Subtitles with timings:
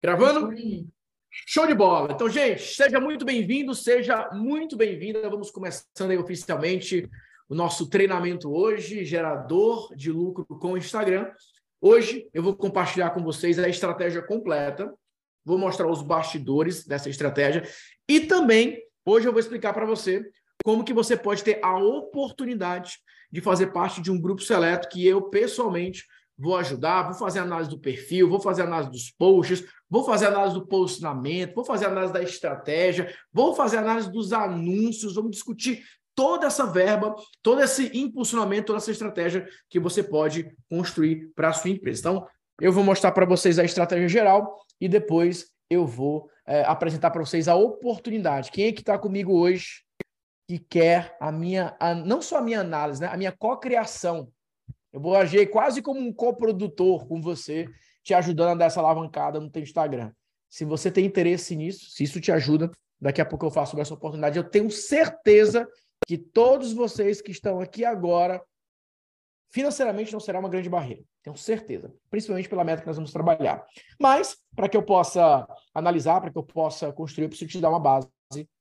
[0.00, 0.54] Gravando?
[1.30, 2.12] Show de bola.
[2.12, 5.28] Então, gente, seja muito bem-vindo, seja muito bem-vinda.
[5.28, 7.08] Vamos começando aí oficialmente
[7.48, 11.32] o nosso treinamento hoje, gerador de lucro com o Instagram.
[11.80, 14.92] Hoje eu vou compartilhar com vocês a estratégia completa,
[15.44, 17.62] vou mostrar os bastidores dessa estratégia
[18.08, 20.30] e também hoje eu vou explicar para você
[20.64, 22.98] como que você pode ter a oportunidade
[23.30, 26.04] de fazer parte de um grupo seleto que eu pessoalmente
[26.38, 30.54] vou ajudar, vou fazer análise do perfil, vou fazer análise dos posts, vou fazer análise
[30.54, 35.82] do posicionamento, vou fazer análise da estratégia, vou fazer análise dos anúncios, vamos discutir
[36.14, 41.52] toda essa verba, todo esse impulsionamento, toda essa estratégia que você pode construir para a
[41.52, 42.00] sua empresa.
[42.00, 42.26] Então,
[42.60, 47.24] eu vou mostrar para vocês a estratégia geral e depois eu vou é, apresentar para
[47.24, 48.50] vocês a oportunidade.
[48.50, 49.84] Quem é que está comigo hoje
[50.48, 54.32] que quer a minha, a, não só a minha análise, né, a minha cocriação
[54.92, 57.68] eu vou agir quase como um coprodutor com você,
[58.02, 60.12] te ajudando a dar essa alavancada no teu Instagram.
[60.48, 63.94] Se você tem interesse nisso, se isso te ajuda, daqui a pouco eu faço essa
[63.94, 64.38] oportunidade.
[64.38, 65.68] Eu tenho certeza
[66.06, 68.42] que todos vocês que estão aqui agora,
[69.50, 71.02] financeiramente não será uma grande barreira.
[71.22, 71.92] Tenho certeza.
[72.10, 73.62] Principalmente pela meta que nós vamos trabalhar.
[74.00, 77.68] Mas, para que eu possa analisar, para que eu possa construir, eu preciso te dar
[77.68, 78.08] uma base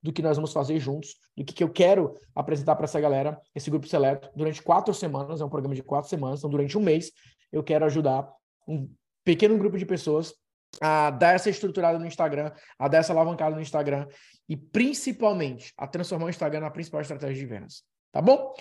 [0.02, 3.40] do que nós vamos fazer juntos, do que, que eu quero apresentar para essa galera,
[3.54, 6.82] esse grupo seleto, durante quatro semanas, é um programa de quatro semanas, então durante um
[6.82, 7.12] mês
[7.52, 8.30] eu quero ajudar
[8.68, 8.90] um
[9.24, 10.34] pequeno grupo de pessoas
[10.82, 14.08] a dar essa estruturada no Instagram, a dar essa alavancada no Instagram
[14.48, 17.84] e principalmente a transformar o Instagram na principal estratégia de vendas.
[18.12, 18.54] Tá bom?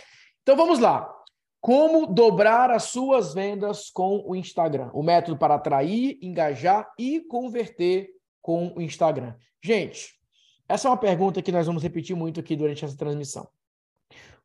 [0.43, 1.13] Então vamos lá.
[1.61, 4.91] Como dobrar as suas vendas com o Instagram?
[4.93, 8.09] O método para atrair, engajar e converter
[8.41, 9.35] com o Instagram.
[9.63, 10.17] Gente,
[10.69, 13.49] essa é uma pergunta que nós vamos repetir muito aqui durante essa transmissão.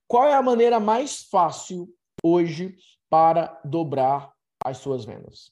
[0.08, 1.90] Qual é a maneira mais fácil
[2.24, 2.76] hoje
[3.10, 4.32] para dobrar
[4.64, 5.52] as suas vendas?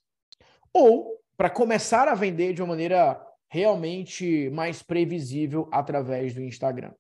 [0.73, 6.93] Ou para começar a vender de uma maneira realmente mais previsível através do Instagram.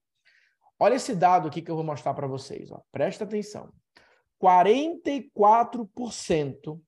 [0.79, 2.71] Olha esse dado aqui que eu vou mostrar para vocês.
[2.71, 2.81] Ó.
[2.91, 3.69] Presta atenção.
[4.41, 6.81] 44%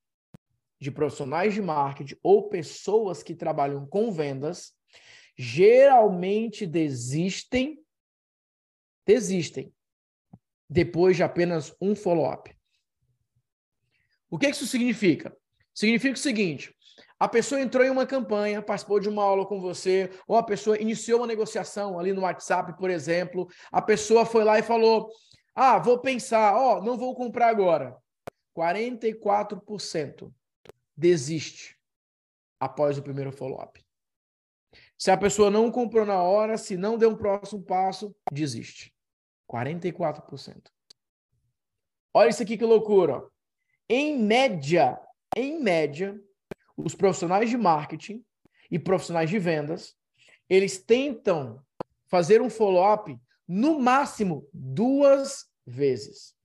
[0.79, 4.73] de profissionais de marketing ou pessoas que trabalham com vendas
[5.37, 7.83] geralmente desistem,
[9.05, 9.73] desistem
[10.69, 12.55] depois de apenas um follow-up.
[14.29, 15.35] O que isso significa?
[15.73, 16.73] Significa o seguinte:
[17.19, 20.79] a pessoa entrou em uma campanha, participou de uma aula com você, ou a pessoa
[20.79, 25.09] iniciou uma negociação ali no WhatsApp, por exemplo, a pessoa foi lá e falou:
[25.53, 27.97] "Ah, vou pensar, ó, oh, não vou comprar agora".
[28.55, 30.33] 44%
[30.95, 31.77] desiste
[32.59, 33.83] após o primeiro follow-up.
[35.01, 38.93] Se a pessoa não comprou na hora, se não deu um próximo passo, desiste.
[39.51, 40.67] 44%.
[42.13, 43.27] Olha isso aqui que loucura.
[43.89, 45.01] Em média,
[45.35, 46.21] em média,
[46.77, 48.23] os profissionais de marketing
[48.69, 49.95] e profissionais de vendas,
[50.47, 51.65] eles tentam
[52.05, 56.35] fazer um follow-up no máximo duas vezes.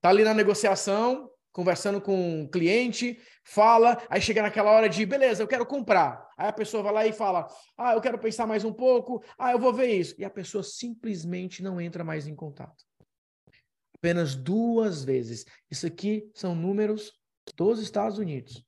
[0.00, 5.42] Tá ali na negociação, conversando com um cliente, fala, aí chega naquela hora de, beleza,
[5.42, 6.28] eu quero comprar.
[6.36, 9.52] Aí a pessoa vai lá e fala, ah, eu quero pensar mais um pouco, ah,
[9.52, 10.14] eu vou ver isso.
[10.18, 12.84] E a pessoa simplesmente não entra mais em contato.
[13.96, 15.44] Apenas duas vezes.
[15.70, 17.12] Isso aqui são números
[17.56, 18.64] dos Estados Unidos.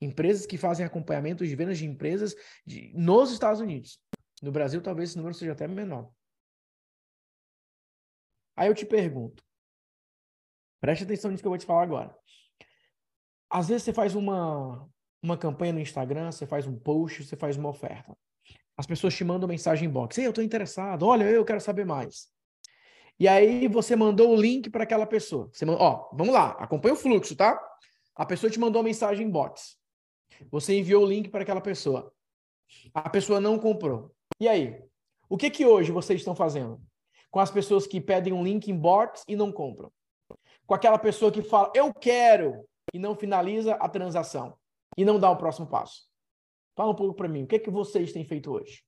[0.00, 4.00] Empresas que fazem acompanhamento de vendas de empresas de, nos Estados Unidos.
[4.40, 6.12] No Brasil, talvez esse número seja até menor.
[8.56, 9.42] Aí eu te pergunto,
[10.80, 12.16] Preste atenção nisso que eu vou te falar agora.
[13.50, 14.88] Às vezes você faz uma,
[15.22, 18.16] uma campanha no Instagram, você faz um post, você faz uma oferta.
[18.76, 20.18] As pessoas te mandam mensagem inbox.
[20.18, 21.04] Ei, eu estou interessado.
[21.04, 22.28] Olha, eu quero saber mais.
[23.18, 25.50] E aí você mandou o link para aquela pessoa.
[25.52, 27.60] Você mandou, ó, vamos lá, acompanha o fluxo, tá?
[28.14, 29.76] A pessoa te mandou uma mensagem inbox.
[30.50, 32.12] Você enviou o link para aquela pessoa.
[32.94, 34.14] A pessoa não comprou.
[34.38, 34.80] E aí?
[35.28, 36.80] O que que hoje vocês estão fazendo
[37.30, 39.92] com as pessoas que pedem um link inbox e não compram?
[40.68, 42.62] com aquela pessoa que fala, eu quero,
[42.92, 44.56] e não finaliza a transação,
[44.96, 46.08] e não dá o próximo passo?
[46.76, 48.82] Fala um pouco para mim, o que, é que vocês têm feito hoje?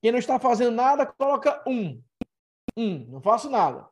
[0.00, 2.02] Quem não está fazendo nada, coloca um.
[2.76, 3.88] Um, não faço nada.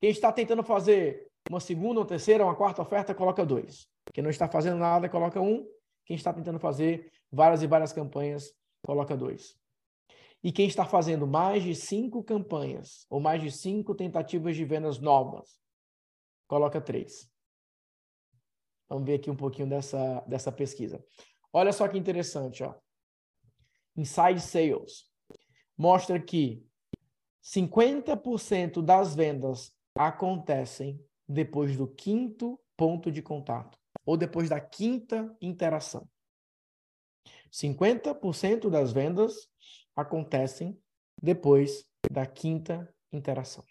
[0.00, 3.86] Quem está tentando fazer uma segunda, uma terceira, uma quarta oferta, coloca dois.
[4.14, 5.66] Quem não está fazendo nada, coloca um.
[6.06, 8.54] Quem está tentando fazer várias e várias campanhas,
[8.84, 9.58] coloca dois.
[10.42, 14.98] E quem está fazendo mais de cinco campanhas ou mais de cinco tentativas de vendas
[14.98, 15.60] novas,
[16.48, 17.30] coloca três.
[18.90, 21.02] Vamos ver aqui um pouquinho dessa, dessa pesquisa.
[21.52, 22.74] Olha só que interessante, ó.
[23.96, 25.04] Inside Sales
[25.78, 26.66] mostra que
[27.42, 36.08] 50% das vendas acontecem depois do quinto ponto de contato ou depois da quinta interação.
[37.52, 39.48] 50% das vendas
[39.94, 40.80] acontecem
[41.20, 43.64] depois da quinta interação.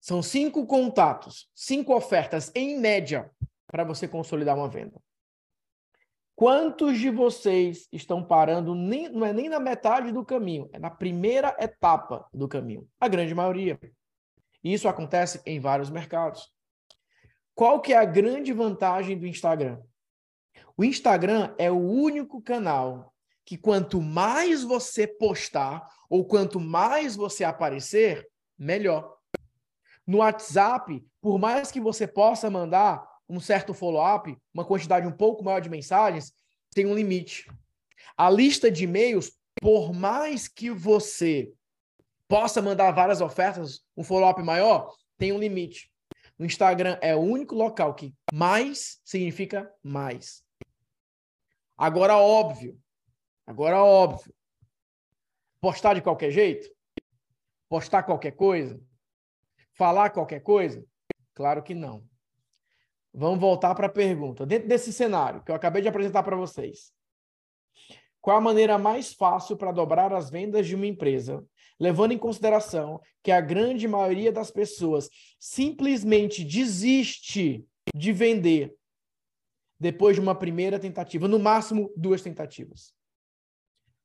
[0.00, 3.30] São cinco contatos, cinco ofertas em média
[3.70, 5.00] para você consolidar uma venda.
[6.34, 10.90] Quantos de vocês estão parando, nem, não é nem na metade do caminho, é na
[10.90, 12.88] primeira etapa do caminho?
[12.98, 13.78] A grande maioria.
[14.64, 16.50] E isso acontece em vários mercados.
[17.54, 19.80] Qual que é a grande vantagem do Instagram?
[20.76, 23.14] O Instagram é o único canal
[23.44, 28.26] que quanto mais você postar ou quanto mais você aparecer,
[28.58, 29.14] melhor.
[30.06, 35.44] No WhatsApp, por mais que você possa mandar um certo follow-up, uma quantidade um pouco
[35.44, 36.32] maior de mensagens,
[36.74, 37.48] tem um limite.
[38.16, 41.52] A lista de e-mails, por mais que você
[42.26, 45.90] possa mandar várias ofertas, um follow-up maior, tem um limite.
[46.36, 50.42] No Instagram é o único local que mais significa mais.
[51.78, 52.76] Agora, óbvio,
[53.46, 54.34] agora, óbvio,
[55.60, 56.68] postar de qualquer jeito?
[57.68, 58.80] Postar qualquer coisa?
[59.74, 60.84] Falar qualquer coisa?
[61.34, 62.09] Claro que não.
[63.12, 64.46] Vamos voltar para a pergunta.
[64.46, 66.92] Dentro desse cenário que eu acabei de apresentar para vocês,
[68.20, 71.44] qual a maneira mais fácil para dobrar as vendas de uma empresa,
[71.78, 75.08] levando em consideração que a grande maioria das pessoas
[75.38, 78.76] simplesmente desiste de vender
[79.78, 82.94] depois de uma primeira tentativa, no máximo duas tentativas?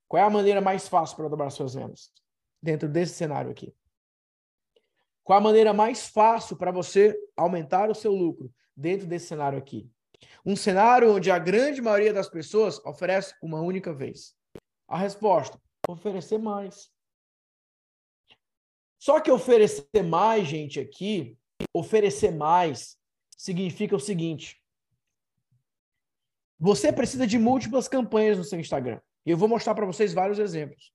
[0.07, 2.11] Qual é a maneira mais fácil para dobrar suas vendas?
[2.61, 3.75] Dentro desse cenário aqui.
[5.23, 9.89] Qual a maneira mais fácil para você aumentar o seu lucro dentro desse cenário aqui?
[10.45, 14.35] Um cenário onde a grande maioria das pessoas oferece uma única vez.
[14.87, 16.89] A resposta: oferecer mais.
[18.99, 21.37] Só que oferecer mais, gente, aqui,
[21.73, 22.97] oferecer mais
[23.37, 24.61] significa o seguinte:
[26.59, 28.99] você precisa de múltiplas campanhas no seu Instagram.
[29.25, 30.91] E eu vou mostrar para vocês vários exemplos.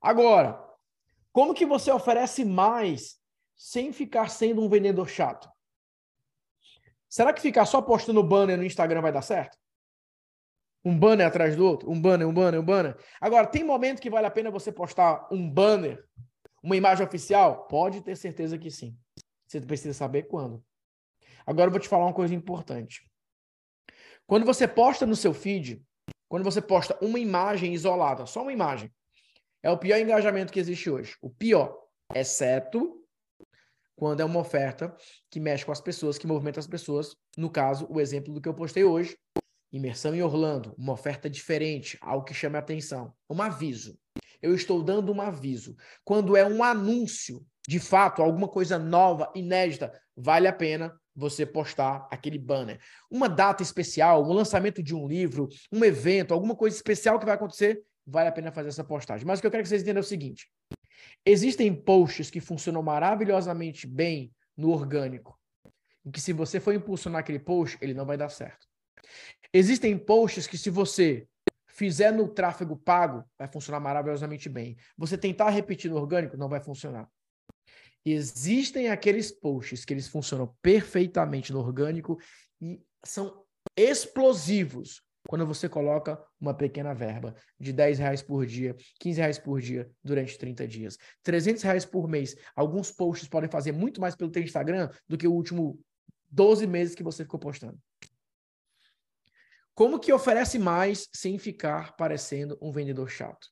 [0.00, 0.62] Agora,
[1.32, 3.18] como que você oferece mais
[3.56, 5.48] sem ficar sendo um vendedor chato?
[7.08, 9.56] Será que ficar só postando banner no Instagram vai dar certo?
[10.84, 12.96] Um banner atrás do outro, um banner, um banner, um banner.
[13.20, 16.04] Agora, tem momento que vale a pena você postar um banner,
[16.62, 17.66] uma imagem oficial?
[17.66, 18.96] Pode ter certeza que sim.
[19.46, 20.62] Você precisa saber quando.
[21.46, 23.08] Agora eu vou te falar uma coisa importante.
[24.26, 25.82] Quando você posta no seu feed,
[26.28, 28.92] quando você posta uma imagem isolada, só uma imagem,
[29.62, 31.16] é o pior engajamento que existe hoje.
[31.22, 31.74] O pior,
[32.14, 32.97] exceto
[33.98, 34.94] quando é uma oferta
[35.28, 37.16] que mexe com as pessoas, que movimenta as pessoas.
[37.36, 39.18] No caso, o exemplo do que eu postei hoje,
[39.72, 43.98] imersão em Orlando, uma oferta diferente, algo que chame a atenção, um aviso.
[44.40, 45.74] Eu estou dando um aviso.
[46.04, 52.06] Quando é um anúncio, de fato, alguma coisa nova, inédita, vale a pena você postar
[52.08, 52.78] aquele banner.
[53.10, 57.34] Uma data especial, um lançamento de um livro, um evento, alguma coisa especial que vai
[57.34, 59.26] acontecer, vale a pena fazer essa postagem.
[59.26, 60.46] Mas o que eu quero que vocês entendam é o seguinte:
[61.24, 65.38] Existem posts que funcionam maravilhosamente bem no orgânico,
[66.04, 68.66] em que se você for impulsionar aquele post, ele não vai dar certo.
[69.52, 71.26] Existem posts que se você
[71.68, 74.76] fizer no tráfego pago, vai funcionar maravilhosamente bem.
[74.96, 77.08] Você tentar repetir no orgânico, não vai funcionar.
[78.04, 82.18] Existem aqueles posts que eles funcionam perfeitamente no orgânico
[82.60, 83.44] e são
[83.76, 89.60] explosivos quando você coloca uma pequena verba de 10 reais por dia, 15 reais por
[89.60, 92.34] dia durante 30 dias, 300 reais por mês.
[92.56, 95.78] Alguns posts podem fazer muito mais pelo teu Instagram do que o último
[96.30, 97.78] 12 meses que você ficou postando.
[99.74, 103.48] Como que oferece mais sem ficar parecendo um vendedor chato?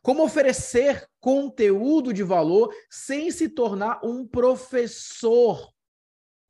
[0.00, 5.70] Como oferecer conteúdo de valor sem se tornar um professor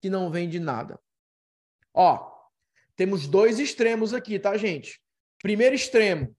[0.00, 0.96] que não vende nada?
[1.92, 2.29] Ó,
[3.00, 5.00] temos dois extremos aqui, tá, gente?
[5.42, 6.36] Primeiro extremo.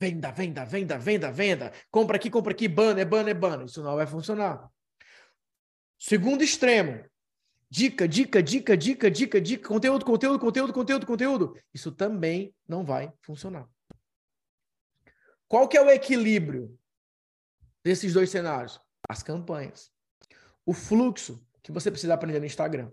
[0.00, 1.72] Venda, venda, venda, venda, venda.
[1.90, 3.66] Compra aqui, compra aqui, banner, banner, banner.
[3.66, 4.66] Isso não vai funcionar.
[5.98, 7.04] Segundo extremo.
[7.68, 11.60] Dica, dica, dica, dica, dica, dica, conteúdo, conteúdo, conteúdo, conteúdo, conteúdo.
[11.74, 13.68] Isso também não vai funcionar.
[15.46, 16.80] Qual que é o equilíbrio
[17.84, 18.80] desses dois cenários?
[19.06, 19.92] As campanhas.
[20.64, 22.90] O fluxo que você precisa aprender no Instagram.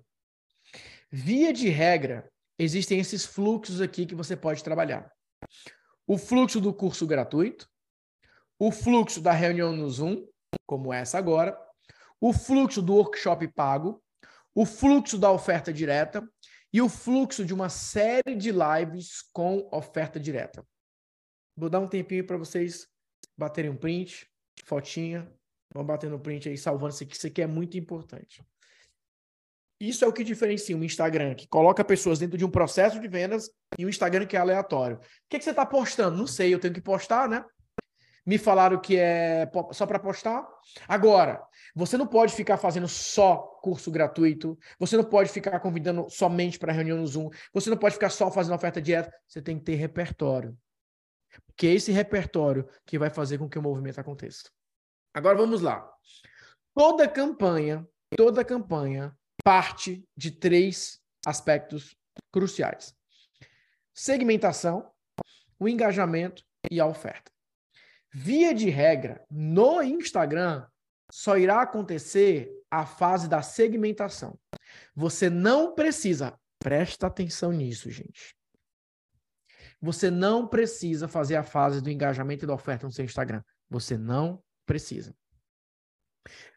[1.10, 5.12] Via de regra, existem esses fluxos aqui que você pode trabalhar.
[6.08, 7.68] O fluxo do curso gratuito,
[8.60, 10.26] o fluxo da reunião no Zoom,
[10.66, 11.58] como essa agora,
[12.20, 14.02] o fluxo do workshop pago,
[14.54, 16.28] o fluxo da oferta direta
[16.72, 20.66] e o fluxo de uma série de lives com oferta direta.
[21.56, 22.88] Vou dar um tempinho para vocês
[23.38, 24.30] baterem um print,
[24.64, 25.30] fotinha,
[25.76, 27.16] Vamos bater no print aí, salvando isso aqui.
[27.16, 28.42] Isso aqui é muito importante.
[29.80, 33.08] Isso é o que diferencia um Instagram que coloca pessoas dentro de um processo de
[33.08, 34.98] vendas e um Instagram que é aleatório.
[34.98, 36.18] O que, que você está postando?
[36.18, 37.44] Não sei, eu tenho que postar, né?
[38.26, 40.48] Me falaram que é só para postar.
[40.88, 41.44] Agora,
[41.76, 44.58] você não pode ficar fazendo só curso gratuito.
[44.80, 47.30] Você não pode ficar convidando somente para reunião no Zoom.
[47.54, 49.14] Você não pode ficar só fazendo oferta direta.
[49.28, 50.58] Você tem que ter repertório.
[51.46, 54.50] Porque é esse repertório que vai fazer com que o movimento aconteça.
[55.14, 55.88] Agora vamos lá.
[56.74, 59.16] Toda campanha, toda campanha
[59.46, 61.96] parte de três aspectos
[62.32, 62.96] cruciais:
[63.94, 64.92] segmentação,
[65.60, 67.32] o engajamento e a oferta.
[68.12, 70.66] Via de regra, no Instagram
[71.12, 74.40] só irá acontecer a fase da segmentação.
[74.96, 78.36] Você não precisa, presta atenção nisso, gente.
[79.80, 83.44] Você não precisa fazer a fase do engajamento e da oferta no seu Instagram.
[83.70, 85.16] Você não precisa.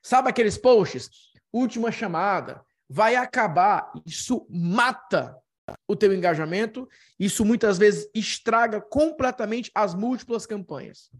[0.02, 1.10] Sabe aqueles posts?
[1.52, 5.36] Última chamada, vai acabar, isso mata
[5.86, 11.10] o teu engajamento, isso muitas vezes estraga completamente as múltiplas campanhas.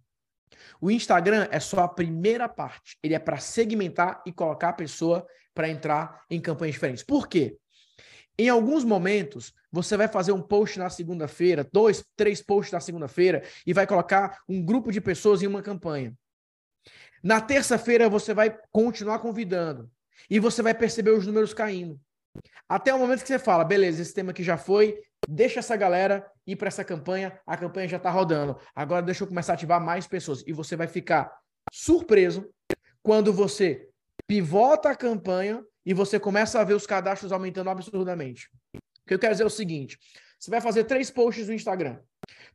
[0.81, 5.27] O Instagram é só a primeira parte, ele é para segmentar e colocar a pessoa
[5.55, 7.03] para entrar em campanhas diferentes.
[7.03, 7.59] Por quê?
[8.39, 13.43] Em alguns momentos, você vai fazer um post na segunda-feira, dois, três posts na segunda-feira,
[13.67, 16.17] e vai colocar um grupo de pessoas em uma campanha.
[17.23, 19.91] Na terça-feira, você vai continuar convidando.
[20.29, 22.01] E você vai perceber os números caindo.
[22.69, 26.27] Até o momento que você fala, beleza, esse tema aqui já foi, deixa essa galera
[26.47, 28.59] ir para essa campanha, a campanha já está rodando.
[28.75, 30.43] Agora deixa eu começar a ativar mais pessoas.
[30.47, 31.33] E você vai ficar
[31.73, 32.49] surpreso
[33.03, 33.89] quando você
[34.27, 38.51] pivota a campanha e você começa a ver os cadastros aumentando absurdamente.
[38.75, 39.99] O que eu quero dizer é o seguinte:
[40.39, 41.99] você vai fazer três posts no Instagram.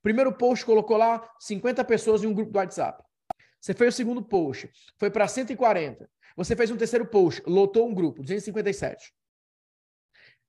[0.02, 3.04] Primeiro post colocou lá 50 pessoas em um grupo do WhatsApp.
[3.64, 6.10] Você fez o segundo post, foi para 140.
[6.36, 9.14] Você fez um terceiro post, lotou um grupo, 257.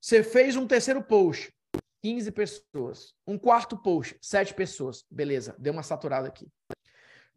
[0.01, 1.55] Você fez um terceiro post,
[2.03, 3.13] 15 pessoas.
[3.25, 5.05] Um quarto post, 7 pessoas.
[5.09, 6.45] Beleza, deu uma saturada aqui.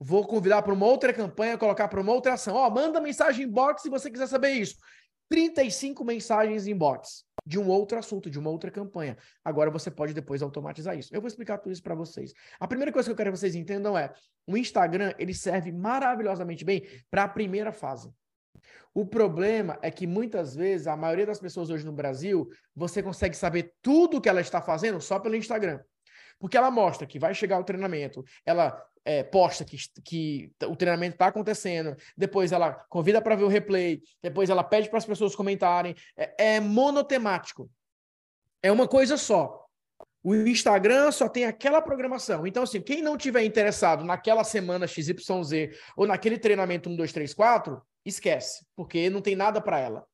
[0.00, 2.56] Vou convidar para uma outra campanha, colocar para uma outra ação.
[2.56, 4.74] Ó, manda mensagem inbox se você quiser saber isso.
[5.28, 9.16] 35 mensagens inbox de um outro assunto, de uma outra campanha.
[9.44, 11.14] Agora você pode depois automatizar isso.
[11.14, 12.32] Eu vou explicar tudo isso para vocês.
[12.58, 14.12] A primeira coisa que eu quero que vocês entendam é:
[14.46, 18.10] o Instagram ele serve maravilhosamente bem para a primeira fase.
[18.94, 23.36] O problema é que muitas vezes, a maioria das pessoas hoje no Brasil, você consegue
[23.36, 25.80] saber tudo que ela está fazendo só pelo Instagram.
[26.38, 31.14] Porque ela mostra que vai chegar o treinamento, ela é, posta que, que o treinamento
[31.14, 35.34] está acontecendo, depois ela convida para ver o replay, depois ela pede para as pessoas
[35.34, 35.94] comentarem.
[36.16, 37.70] É, é monotemático.
[38.62, 39.64] É uma coisa só.
[40.22, 42.46] O Instagram só tem aquela programação.
[42.46, 45.14] Então, assim, quem não tiver interessado naquela semana XYZ
[45.96, 50.04] ou naquele treinamento 1, 2, 3, 4, esquece, porque não tem nada para ela.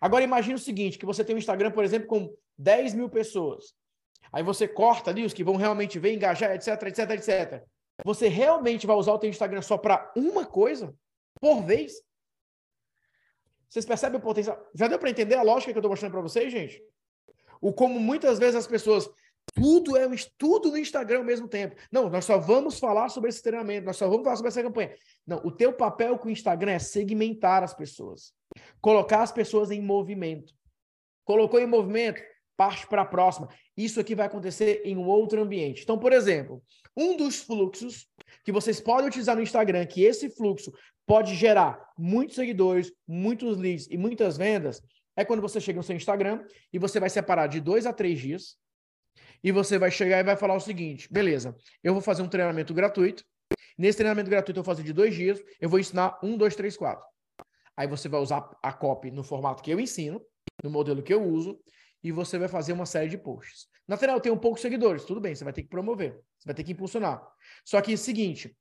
[0.00, 3.74] Agora imagine o seguinte, que você tem um Instagram, por exemplo, com 10 mil pessoas.
[4.32, 7.64] Aí você corta ali os que vão realmente ver, engajar, etc, etc, etc.
[8.04, 10.94] Você realmente vai usar o teu Instagram só para uma coisa
[11.40, 11.92] por vez?
[13.68, 14.60] Vocês percebem o potencial?
[14.74, 16.82] Já deu para entender a lógica que eu estou mostrando para vocês, gente?
[17.60, 19.08] O como muitas vezes as pessoas
[19.54, 21.76] tudo é tudo no Instagram ao mesmo tempo.
[21.90, 24.94] Não, nós só vamos falar sobre esse treinamento, nós só vamos falar sobre essa campanha.
[25.26, 28.32] Não, o teu papel com o Instagram é segmentar as pessoas,
[28.80, 30.52] colocar as pessoas em movimento.
[31.24, 32.20] Colocou em movimento,
[32.60, 33.48] parte para a próxima.
[33.74, 35.82] Isso aqui vai acontecer em um outro ambiente.
[35.82, 36.62] Então, por exemplo,
[36.94, 38.06] um dos fluxos
[38.44, 40.70] que vocês podem utilizar no Instagram, que esse fluxo
[41.06, 44.82] pode gerar muitos seguidores, muitos leads e muitas vendas,
[45.16, 48.20] é quando você chega no seu Instagram e você vai separar de dois a três
[48.20, 48.58] dias
[49.42, 52.74] e você vai chegar e vai falar o seguinte: beleza, eu vou fazer um treinamento
[52.74, 53.24] gratuito.
[53.78, 56.76] Nesse treinamento gratuito eu vou fazer de dois dias, eu vou ensinar um, dois, três,
[56.76, 57.06] quatro.
[57.74, 60.20] Aí você vai usar a copy no formato que eu ensino,
[60.62, 61.58] no modelo que eu uso,
[62.02, 63.68] e você vai fazer uma série de posts.
[63.86, 66.54] Na final, eu tenho poucos seguidores, tudo bem, você vai ter que promover, você vai
[66.54, 67.26] ter que impulsionar.
[67.64, 68.56] Só que é o seguinte,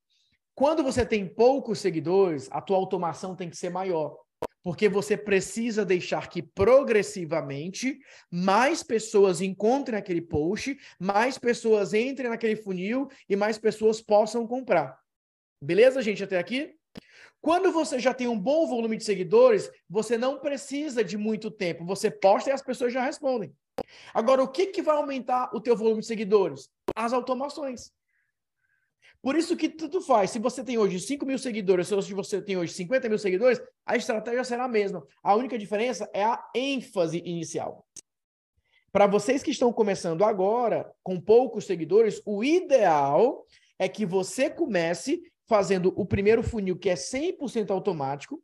[0.56, 4.18] quando você tem poucos seguidores, a tua automação tem que ser maior.
[4.62, 7.98] Porque você precisa deixar que progressivamente
[8.30, 15.00] mais pessoas encontrem aquele post, mais pessoas entrem naquele funil e mais pessoas possam comprar.
[15.62, 16.76] Beleza, gente, até aqui?
[17.42, 21.86] Quando você já tem um bom volume de seguidores, você não precisa de muito tempo.
[21.86, 23.54] Você posta e as pessoas já respondem.
[24.14, 26.70] Agora, o que, que vai aumentar o teu volume de seguidores?
[26.96, 27.92] As automações.
[29.22, 30.32] Por isso que tudo faz.
[30.32, 33.96] Se você tem hoje 5 mil seguidores, se você tem hoje 50 mil seguidores, a
[33.98, 35.06] estratégia será a mesma.
[35.22, 37.86] A única diferença é a ênfase inicial.
[38.92, 43.46] Para vocês que estão começando agora, com poucos seguidores, o ideal
[43.78, 48.42] é que você comece fazendo o primeiro funil, que é 100% automático.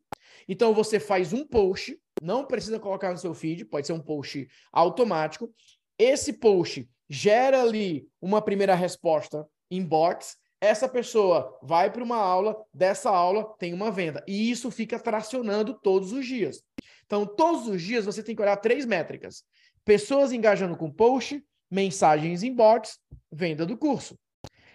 [0.50, 4.48] Então, você faz um post, não precisa colocar no seu feed, pode ser um post
[4.74, 5.54] automático.
[5.98, 10.36] Esse post gera ali uma primeira resposta inbox.
[10.60, 14.24] Essa pessoa vai para uma aula, dessa aula tem uma venda.
[14.28, 16.64] E isso fica tracionando todos os dias.
[17.06, 19.44] Então, todos os dias você tem que olhar três métricas:
[19.84, 22.98] pessoas engajando com post, mensagens inbox,
[23.32, 24.18] venda do curso.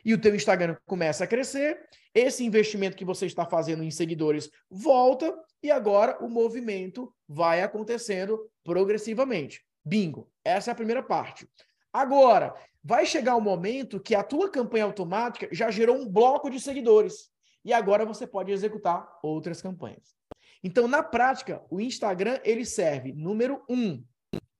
[0.05, 1.79] E o teu Instagram começa a crescer,
[2.15, 8.51] esse investimento que você está fazendo em seguidores volta e agora o movimento vai acontecendo
[8.65, 9.65] progressivamente.
[9.85, 10.31] Bingo.
[10.45, 11.49] Essa é a primeira parte.
[11.93, 16.61] Agora, vai chegar um momento que a tua campanha automática já gerou um bloco de
[16.61, 17.31] seguidores.
[17.65, 20.15] E agora você pode executar outras campanhas.
[20.63, 24.03] Então, na prática, o Instagram ele serve, número um,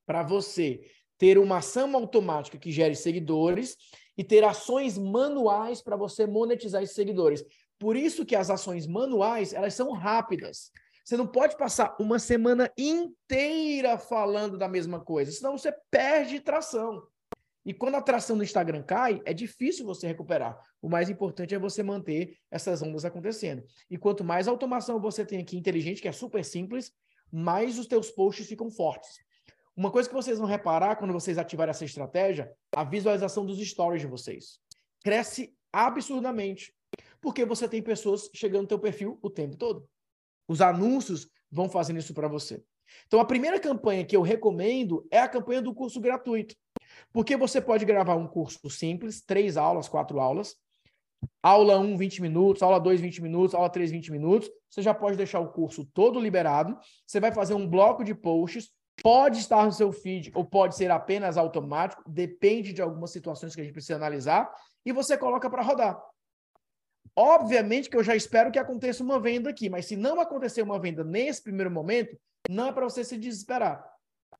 [0.05, 0.81] para você
[1.21, 3.77] ter uma ação automática que gere seguidores
[4.17, 7.45] e ter ações manuais para você monetizar esses seguidores.
[7.77, 10.71] Por isso que as ações manuais, elas são rápidas.
[11.05, 17.03] Você não pode passar uma semana inteira falando da mesma coisa, senão você perde tração.
[17.63, 20.59] E quando a tração do Instagram cai, é difícil você recuperar.
[20.81, 23.63] O mais importante é você manter essas ondas acontecendo.
[23.91, 26.91] E quanto mais automação você tem aqui inteligente, que é super simples,
[27.31, 29.19] mais os teus posts ficam fortes.
[29.75, 34.01] Uma coisa que vocês vão reparar quando vocês ativarem essa estratégia, a visualização dos stories
[34.01, 34.59] de vocês.
[35.03, 36.73] Cresce absurdamente.
[37.21, 39.87] Porque você tem pessoas chegando no teu perfil o tempo todo.
[40.47, 42.61] Os anúncios vão fazendo isso para você.
[43.07, 46.55] Então, a primeira campanha que eu recomendo é a campanha do curso gratuito.
[47.13, 50.55] Porque você pode gravar um curso simples, três aulas, quatro aulas.
[51.41, 54.49] Aula 1, 20 minutos, aula 2, 20 minutos, aula 3, 20 minutos.
[54.69, 56.77] Você já pode deixar o curso todo liberado.
[57.05, 58.71] Você vai fazer um bloco de posts.
[59.01, 63.61] Pode estar no seu feed ou pode ser apenas automático, depende de algumas situações que
[63.61, 64.51] a gente precisa analisar.
[64.85, 66.01] E você coloca para rodar.
[67.15, 70.79] Obviamente que eu já espero que aconteça uma venda aqui, mas se não acontecer uma
[70.79, 72.17] venda nesse primeiro momento,
[72.49, 73.83] não é para você se desesperar.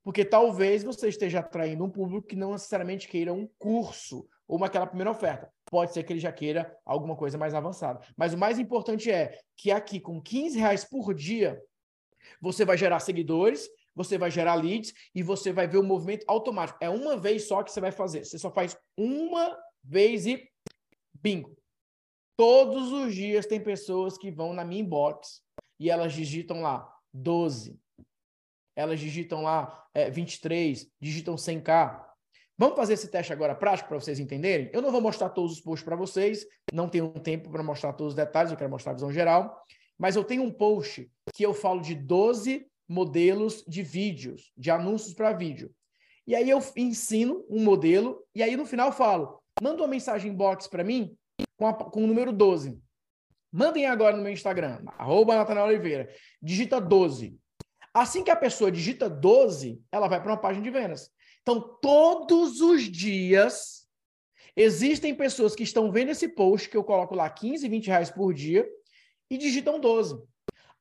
[0.04, 4.66] Porque talvez você esteja atraindo um público que não necessariamente queira um curso ou uma,
[4.66, 5.52] aquela primeira oferta.
[5.66, 8.00] Pode ser que ele já queira alguma coisa mais avançada.
[8.16, 11.62] Mas o mais importante é que aqui, com 15 reais por dia,
[12.40, 16.78] você vai gerar seguidores, você vai gerar leads e você vai ver o movimento automático.
[16.80, 18.24] É uma vez só que você vai fazer.
[18.24, 20.48] Você só faz uma vez e
[21.14, 21.56] bingo.
[22.36, 25.42] Todos os dias tem pessoas que vão na minha inbox
[25.78, 27.78] e elas digitam lá 12,
[28.74, 32.04] elas digitam lá é, 23, digitam 100k.
[32.56, 34.70] Vamos fazer esse teste agora prático para vocês entenderem?
[34.72, 38.12] Eu não vou mostrar todos os posts para vocês, não tenho tempo para mostrar todos
[38.12, 39.62] os detalhes, eu quero mostrar a visão geral,
[39.98, 45.14] mas eu tenho um post que eu falo de 12 modelos de vídeos, de anúncios
[45.14, 45.72] para vídeo.
[46.26, 50.34] E aí eu ensino um modelo e aí no final eu falo: manda uma mensagem
[50.34, 51.16] box para mim
[51.56, 52.80] com, a, com o número 12.
[53.50, 56.08] Mandem agora no meu Instagram, arroba Oliveira.
[56.40, 57.38] Digita 12.
[57.92, 61.10] Assim que a pessoa digita 12, ela vai para uma página de vendas.
[61.42, 63.86] Então, todos os dias,
[64.56, 68.32] existem pessoas que estão vendo esse post, que eu coloco lá 15, 20 reais por
[68.32, 68.66] dia,
[69.28, 70.22] e digitam 12.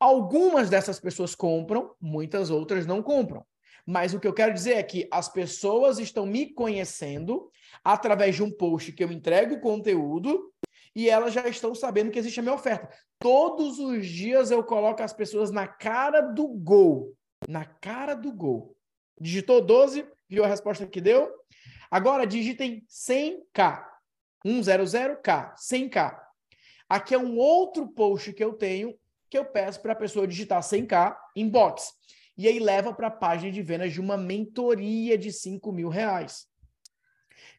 [0.02, 3.46] Algumas dessas pessoas compram, muitas outras não compram.
[3.86, 7.52] Mas o que eu quero dizer é que as pessoas estão me conhecendo
[7.84, 10.52] através de um post que eu entrego conteúdo
[10.96, 12.90] e elas já estão sabendo que existe a minha oferta.
[13.20, 17.16] Todos os dias eu coloco as pessoas na cara do gol.
[17.48, 18.76] Na cara do gol.
[19.20, 21.32] Digitou 12, viu a resposta que deu?
[21.92, 23.86] Agora digitem 100k.
[24.44, 26.20] 100k, 100k.
[26.90, 29.00] Aqui é um outro post que eu tenho
[29.32, 31.94] que eu peço para a pessoa digitar 100k em box.
[32.38, 36.46] E aí leva para a página de vendas de uma mentoria de 5 mil reais.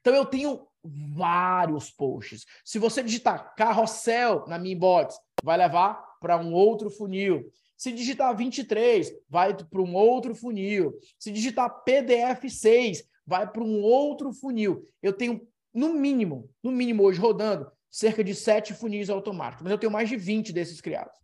[0.01, 2.45] Então eu tenho vários posts.
[2.63, 7.51] Se você digitar carrossel na minha inbox, vai levar para um outro funil.
[7.75, 10.99] Se digitar 23, vai para um outro funil.
[11.19, 14.87] Se digitar PDF 6, vai para um outro funil.
[15.03, 15.41] Eu tenho,
[15.73, 20.09] no mínimo, no mínimo hoje rodando, cerca de 7 funis automáticos, mas eu tenho mais
[20.09, 21.23] de 20 desses criados.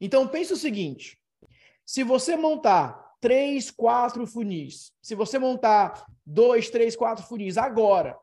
[0.00, 1.18] Então, pense o seguinte:
[1.84, 8.16] se você montar três, quatro funis, se você montar dois, três, quatro funis agora,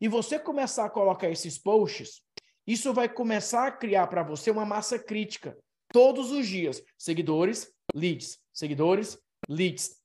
[0.00, 2.22] e você começar a colocar esses posts,
[2.66, 5.56] isso vai começar a criar para você uma massa crítica
[5.92, 6.82] todos os dias.
[6.98, 9.96] Seguidores, leads, seguidores, leads.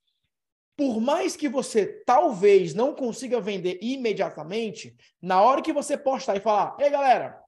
[0.77, 6.39] Por mais que você talvez não consiga vender imediatamente, na hora que você postar e
[6.39, 7.39] falar: "Ei, galera,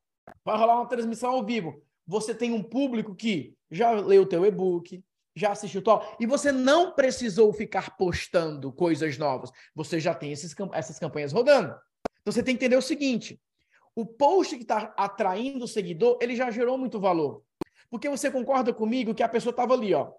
[0.43, 1.81] vai rolar uma transmissão ao vivo".
[2.05, 5.03] Você tem um público que já leu o teu e-book,
[5.35, 9.51] já assistiu tal, e você não precisou ficar postando coisas novas.
[9.73, 11.75] Você já tem esses, essas campanhas rodando.
[12.21, 13.41] Então você tem que entender o seguinte:
[13.95, 17.43] o post que está atraindo o seguidor, ele já gerou muito valor.
[17.89, 20.11] Porque você concorda comigo que a pessoa estava ali, ó,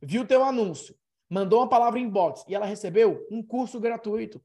[0.00, 0.94] viu teu anúncio,
[1.28, 4.42] mandou uma palavra inbox e ela recebeu um curso gratuito.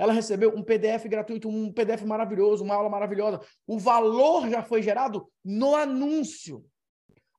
[0.00, 3.38] Ela recebeu um PDF gratuito, um PDF maravilhoso, uma aula maravilhosa.
[3.66, 6.64] O valor já foi gerado no anúncio.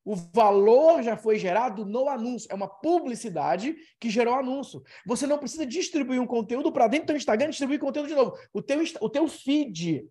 [0.06, 2.48] O valor já foi gerado no anúncio.
[2.52, 4.84] É uma publicidade que gerou anúncio.
[5.08, 8.38] Você não precisa distribuir um conteúdo para dentro do Instagram e distribuir conteúdo de novo.
[8.54, 10.08] O teu, o teu feed,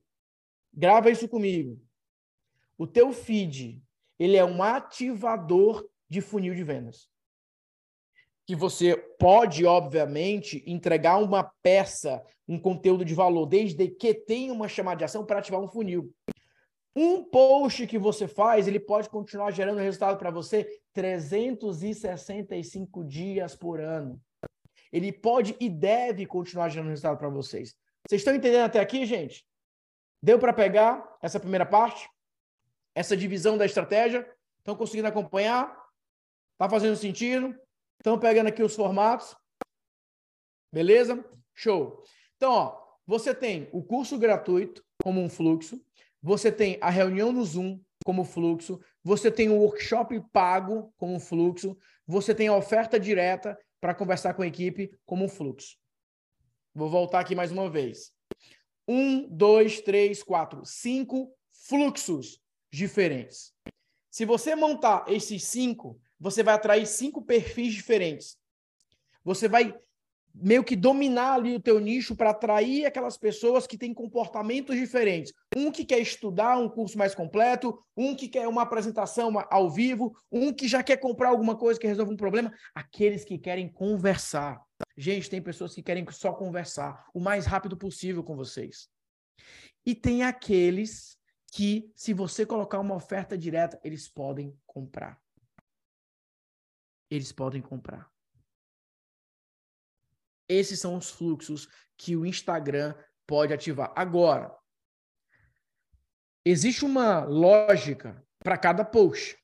[0.75, 1.81] grava isso comigo.
[2.77, 3.81] O teu feed,
[4.19, 7.10] ele é um ativador de funil de vendas.
[8.51, 14.67] Que você pode, obviamente, entregar uma peça, um conteúdo de valor, desde que tenha uma
[14.67, 16.13] chamada de ação para ativar um funil.
[16.97, 23.81] Um post que você faz, ele pode continuar gerando resultado para você 365 dias por
[23.81, 24.21] ano.
[24.93, 27.77] Ele pode e deve continuar gerando resultado para vocês.
[28.05, 29.47] Vocês estão entendendo até aqui, gente?
[30.21, 32.11] Deu para pegar essa primeira parte?
[32.97, 34.29] Essa divisão da estratégia?
[34.59, 35.73] Estão conseguindo acompanhar?
[36.55, 37.55] Está fazendo sentido?
[38.01, 39.37] Estão pegando aqui os formatos?
[40.73, 41.23] Beleza?
[41.55, 42.03] Show.
[42.35, 45.85] Então, ó, você tem o curso gratuito como um fluxo,
[46.23, 51.77] você tem a reunião no Zoom como fluxo, você tem o workshop pago como fluxo,
[52.07, 55.77] você tem a oferta direta para conversar com a equipe como um fluxo.
[56.75, 58.13] Vou voltar aqui mais uma vez.
[58.89, 61.37] Um, dois, três, quatro, cinco
[61.69, 62.41] fluxos
[62.73, 63.53] diferentes.
[64.11, 68.37] Se você montar esses cinco, você vai atrair cinco perfis diferentes.
[69.25, 69.75] Você vai
[70.35, 75.33] meio que dominar ali o teu nicho para atrair aquelas pessoas que têm comportamentos diferentes.
[75.57, 80.17] Um que quer estudar um curso mais completo, um que quer uma apresentação ao vivo,
[80.31, 84.63] um que já quer comprar alguma coisa que resolva um problema, aqueles que querem conversar.
[84.97, 88.89] Gente, tem pessoas que querem só conversar o mais rápido possível com vocês.
[89.85, 91.19] E tem aqueles
[91.53, 95.19] que, se você colocar uma oferta direta, eles podem comprar.
[97.11, 98.11] Eles podem comprar.
[100.49, 102.95] Esses são os fluxos que o Instagram
[103.27, 103.93] pode ativar.
[103.97, 104.57] Agora,
[106.45, 109.39] existe uma lógica para cada post.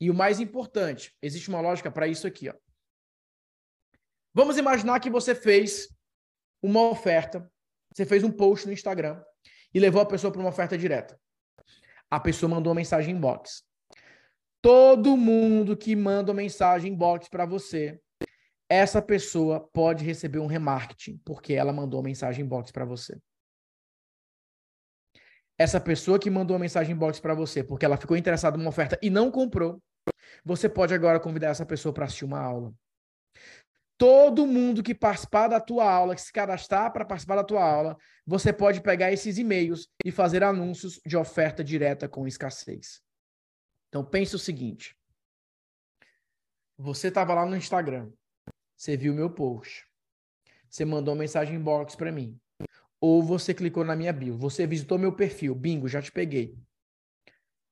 [0.00, 2.48] E o mais importante, existe uma lógica para isso aqui.
[2.48, 2.54] Ó.
[4.32, 5.88] Vamos imaginar que você fez
[6.62, 7.50] uma oferta,
[7.92, 9.22] você fez um post no Instagram
[9.74, 11.20] e levou a pessoa para uma oferta direta.
[12.10, 13.62] A pessoa mandou uma mensagem inbox.
[14.62, 18.00] Todo mundo que manda uma mensagem inbox para você
[18.70, 23.20] essa pessoa pode receber um remarketing porque ela mandou uma mensagem inbox para você.
[25.58, 28.96] Essa pessoa que mandou uma mensagem inbox para você porque ela ficou interessada numa oferta
[29.02, 29.82] e não comprou,
[30.44, 32.72] você pode agora convidar essa pessoa para assistir uma aula.
[33.98, 37.96] Todo mundo que participar da tua aula, que se cadastrar para participar da tua aula,
[38.24, 43.02] você pode pegar esses e-mails e fazer anúncios de oferta direta com escassez.
[43.90, 44.96] Então pense o seguinte:
[46.78, 48.10] você estava lá no Instagram,
[48.74, 49.86] você viu meu post.
[50.70, 52.40] Você mandou uma mensagem inbox para mim.
[53.00, 54.38] Ou você clicou na minha bio.
[54.38, 55.54] Você visitou meu perfil.
[55.54, 56.56] Bingo, já te peguei.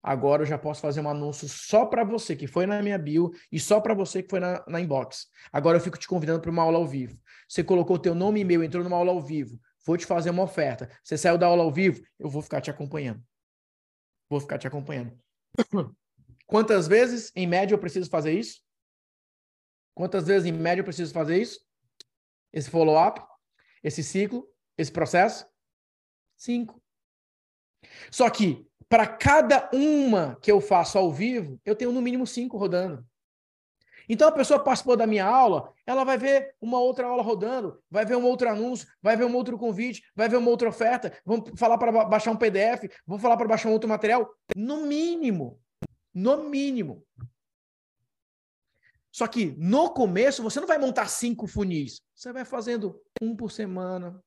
[0.02, 3.31] Agora eu já posso fazer um anúncio só para você que foi na minha bio
[3.50, 5.28] e só para você que foi na, na inbox.
[5.52, 7.18] Agora eu fico te convidando para uma aula ao vivo.
[7.48, 9.61] Você colocou teu nome e e-mail, entrou numa aula ao vivo.
[9.87, 10.90] Vou te fazer uma oferta.
[11.02, 13.22] Você saiu da aula ao vivo, eu vou ficar te acompanhando.
[14.28, 15.18] Vou ficar te acompanhando.
[16.48, 18.62] Quantas vezes, em média, eu preciso fazer isso?
[19.94, 21.61] Quantas vezes, em média, eu preciso fazer isso?
[22.50, 23.20] Esse follow-up?
[23.84, 24.48] Esse ciclo?
[24.76, 25.46] Esse processo?
[26.38, 26.82] Cinco.
[28.11, 32.56] Só que, para cada uma que eu faço ao vivo, eu tenho no mínimo cinco
[32.56, 33.06] rodando.
[34.08, 38.06] Então, a pessoa participou da minha aula, ela vai ver uma outra aula rodando, vai
[38.06, 41.50] ver um outro anúncio, vai ver um outro convite, vai ver uma outra oferta, vamos
[41.61, 44.26] falar para baixar um PDF, vamos falar para baixar um outro material.
[44.56, 45.61] No mínimo.
[46.18, 47.07] No mínimo.
[49.12, 52.02] Só que no começo você não vai montar cinco funis.
[52.12, 54.20] Você vai fazendo um por semana,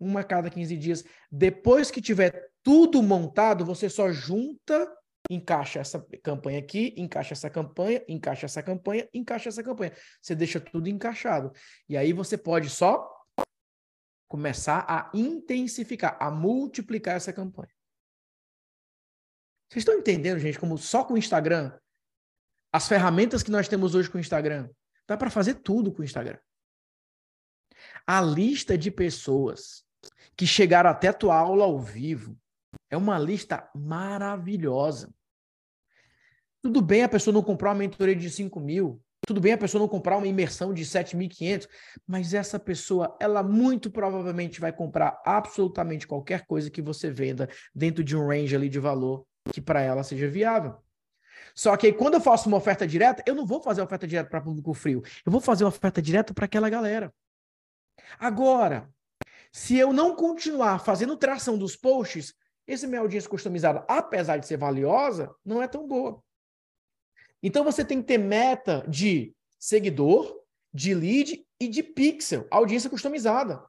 [0.00, 1.04] uma a cada 15 dias.
[1.30, 4.92] Depois que tiver tudo montado, você só junta,
[5.30, 9.92] encaixa essa campanha aqui, encaixa essa campanha, encaixa essa campanha, encaixa essa campanha.
[10.20, 11.52] Você deixa tudo encaixado.
[11.88, 13.08] E aí você pode só
[14.28, 17.70] começar a intensificar, a multiplicar essa campanha.
[19.72, 21.72] Vocês estão entendendo, gente, como só com o Instagram
[22.70, 24.68] as ferramentas que nós temos hoje com o Instagram,
[25.08, 26.38] dá para fazer tudo com o Instagram.
[28.06, 29.82] A lista de pessoas
[30.36, 32.38] que chegaram até a tua aula ao vivo
[32.90, 35.10] é uma lista maravilhosa.
[36.62, 39.80] Tudo bem a pessoa não comprar uma mentoria de 5 mil, Tudo bem a pessoa
[39.80, 41.66] não comprar uma imersão de 7.500,
[42.06, 48.04] mas essa pessoa, ela muito provavelmente vai comprar absolutamente qualquer coisa que você venda dentro
[48.04, 50.76] de um range ali de valor que para ela seja viável.
[51.54, 54.30] Só que aí, quando eu faço uma oferta direta, eu não vou fazer oferta direta
[54.30, 55.02] para público frio.
[55.24, 57.12] Eu vou fazer uma oferta direta para aquela galera.
[58.18, 58.88] Agora,
[59.52, 62.34] se eu não continuar fazendo tração dos posts,
[62.66, 66.22] esse minha audiência customizada, apesar de ser valiosa, não é tão boa.
[67.42, 70.40] Então você tem que ter meta de seguidor,
[70.72, 73.62] de lead e de pixel, audiência customizada.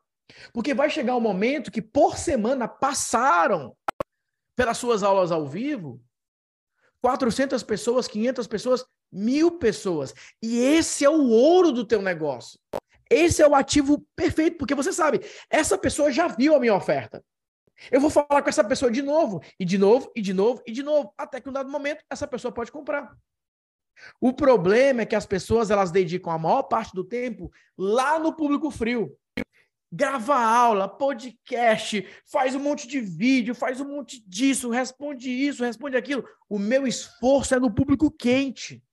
[0.54, 3.76] Porque vai chegar um momento que por semana passaram
[4.56, 6.02] pelas suas aulas ao vivo
[7.04, 10.14] 400 pessoas, 500 pessoas, mil pessoas.
[10.42, 12.58] E esse é o ouro do teu negócio.
[13.10, 17.24] Esse é o ativo perfeito, porque você sabe, essa pessoa já viu a minha oferta.
[17.92, 20.72] Eu vou falar com essa pessoa de novo, e de novo, e de novo, e
[20.72, 23.14] de novo, até que um dado momento essa pessoa pode comprar.
[24.20, 28.34] O problema é que as pessoas elas dedicam a maior parte do tempo lá no
[28.34, 29.16] público frio.
[29.96, 35.96] Grava aula, podcast, faz um monte de vídeo, faz um monte disso, responde isso, responde
[35.96, 36.28] aquilo.
[36.50, 38.84] O meu esforço é no público quente.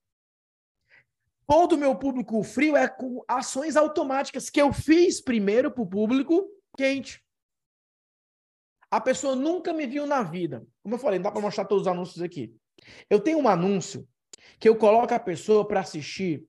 [1.46, 5.88] Todo o meu público frio é com ações automáticas que eu fiz primeiro para o
[5.88, 7.24] público quente.
[8.90, 10.66] A pessoa nunca me viu na vida.
[10.82, 12.54] Como eu falei, não dá para mostrar todos os anúncios aqui.
[13.08, 14.06] Eu tenho um anúncio
[14.58, 16.44] que eu coloco a pessoa para assistir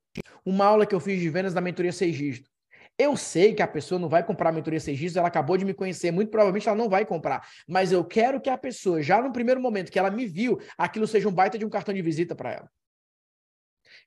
[0.46, 2.51] uma aula que eu fiz de vendas da mentoria 6 dígitos.
[2.98, 5.66] Eu sei que a pessoa não vai comprar a mentoria 6 dígitos, ela acabou de
[5.66, 7.48] me conhecer, muito provavelmente ela não vai comprar.
[7.68, 11.08] Mas eu quero que a pessoa, já no primeiro momento que ela me viu, aquilo
[11.08, 12.72] seja um baita de um cartão de visita para ela.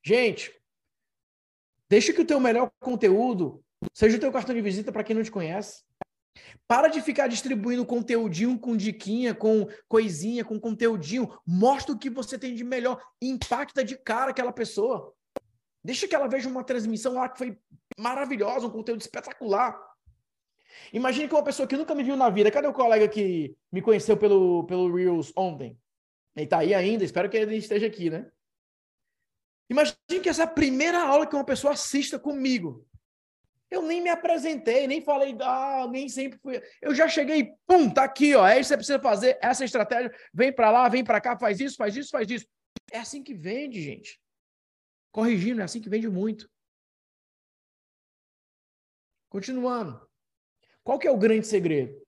[0.03, 0.53] Gente,
[1.88, 5.23] deixa que o teu melhor conteúdo seja o teu cartão de visita para quem não
[5.23, 5.83] te conhece.
[6.66, 11.31] Para de ficar distribuindo conteúdinho com diquinha, com coisinha, com conteúdinho.
[11.47, 13.01] Mostra o que você tem de melhor.
[13.20, 15.12] Impacta de cara aquela pessoa.
[15.85, 17.59] Deixa que ela veja uma transmissão lá que foi
[17.99, 19.79] maravilhosa, um conteúdo espetacular.
[20.92, 22.51] Imagine que uma pessoa que nunca me viu na vida.
[22.51, 25.79] Cadê o colega que me conheceu pelo, pelo Reels ontem?
[26.35, 28.31] Ele tá aí ainda, espero que ele esteja aqui, né?
[29.70, 32.87] Imagine que essa é a primeira aula que uma pessoa assista comigo.
[33.70, 36.62] Eu nem me apresentei, nem falei, ah, nem sempre fui.
[36.81, 38.47] Eu já cheguei, pum, tá aqui, ó.
[38.47, 40.12] É isso que você precisa fazer, essa estratégia.
[40.33, 42.47] Vem para lá, vem para cá, faz isso, faz isso, faz isso.
[42.92, 44.20] É assim que vende, gente.
[45.14, 46.50] Corrigindo, é assim que vende muito.
[49.29, 50.05] Continuando.
[50.83, 52.05] Qual que é o grande segredo?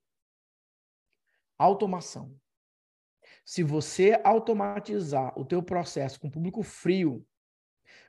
[1.56, 2.36] Automação.
[3.44, 7.24] Se você automatizar o teu processo com público frio,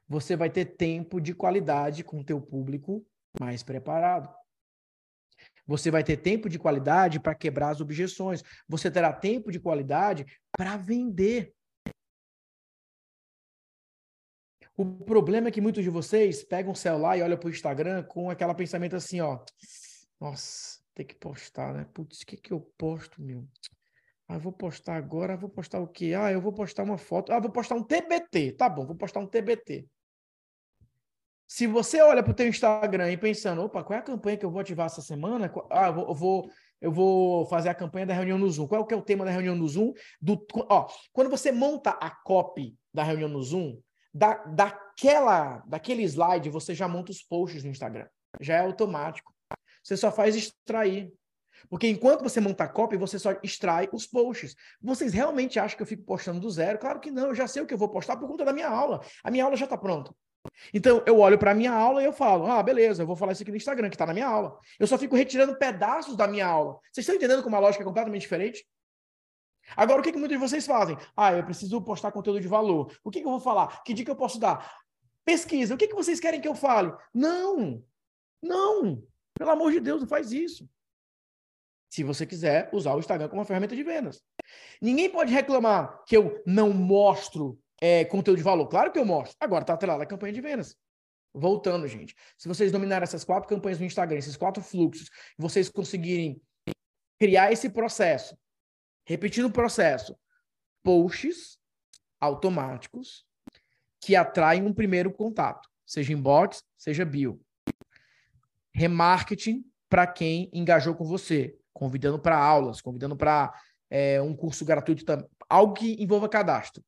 [0.07, 3.05] você vai ter tempo de qualidade com o teu público
[3.39, 4.36] mais preparado.
[5.67, 8.41] Você vai ter tempo de qualidade para quebrar as objeções.
[8.67, 11.53] Você terá tempo de qualidade para vender.
[14.78, 18.04] O problema é que muitos de vocês pegam o celular e olham para o Instagram
[18.04, 19.40] com aquele pensamento assim, ó.
[20.22, 21.88] Nossa, tem que postar, né?
[21.92, 23.48] Putz, o que, que eu posto, meu?
[24.28, 26.13] Ah, vou postar agora, vou postar o quê?
[26.16, 27.32] Ah, eu vou postar uma foto.
[27.32, 28.52] Ah, vou postar um TBT.
[28.52, 29.88] Tá bom, vou postar um TBT.
[31.48, 34.46] Se você olha para o teu Instagram e pensando, opa, qual é a campanha que
[34.46, 35.52] eu vou ativar essa semana?
[35.72, 38.68] Ah, eu vou, eu vou, fazer a campanha da reunião no Zoom.
[38.68, 39.94] Qual é o tema da reunião no Zoom?
[40.22, 43.80] Do, ó, quando você monta a copy da reunião no Zoom,
[44.13, 48.08] da, daquela, daquele slide, você já monta os posts no Instagram.
[48.39, 49.34] Já é automático.
[49.84, 51.12] Você só faz extrair.
[51.70, 54.56] Porque enquanto você monta a copy, você só extrai os posts.
[54.82, 56.78] Vocês realmente acham que eu fico postando do zero?
[56.78, 58.70] Claro que não, eu já sei o que eu vou postar por conta da minha
[58.70, 59.02] aula.
[59.24, 60.13] A minha aula já está pronta.
[60.74, 63.34] Então, eu olho para a minha aula e eu falo, ah, beleza, eu vou falar
[63.34, 64.58] isso aqui no Instagram, que está na minha aula.
[64.80, 66.80] Eu só fico retirando pedaços da minha aula.
[66.91, 68.65] Vocês estão entendendo como a lógica é completamente diferente?
[69.75, 70.97] Agora, o que, que muitos de vocês fazem?
[71.15, 72.91] Ah, eu preciso postar conteúdo de valor.
[73.03, 73.84] O que, que eu vou falar?
[73.84, 74.77] Que dica eu posso dar?
[75.25, 75.73] Pesquisa.
[75.73, 76.93] O que, que vocês querem que eu fale?
[77.13, 77.84] Não!
[78.41, 79.03] Não!
[79.38, 80.69] Pelo amor de Deus, não faz isso.
[81.91, 84.21] Se você quiser usar o Instagram como uma ferramenta de vendas.
[84.82, 88.67] Ninguém pode reclamar que eu não mostro é, conteúdo de valor?
[88.67, 89.36] Claro que eu mostro.
[89.39, 90.75] Agora está atrelado a campanha de vendas.
[91.34, 92.15] Voltando, gente.
[92.38, 96.41] Se vocês dominarem essas quatro campanhas no Instagram, esses quatro fluxos, vocês conseguirem
[97.19, 98.38] criar esse processo,
[99.08, 100.15] repetindo o processo,
[100.84, 101.58] posts
[102.20, 103.26] automáticos
[104.00, 107.41] que atraem um primeiro contato, seja inbox, seja bio.
[108.74, 113.52] Remarketing para quem engajou com você, convidando para aulas, convidando para
[113.89, 115.04] é, um curso gratuito,
[115.50, 116.84] algo que envolva cadastro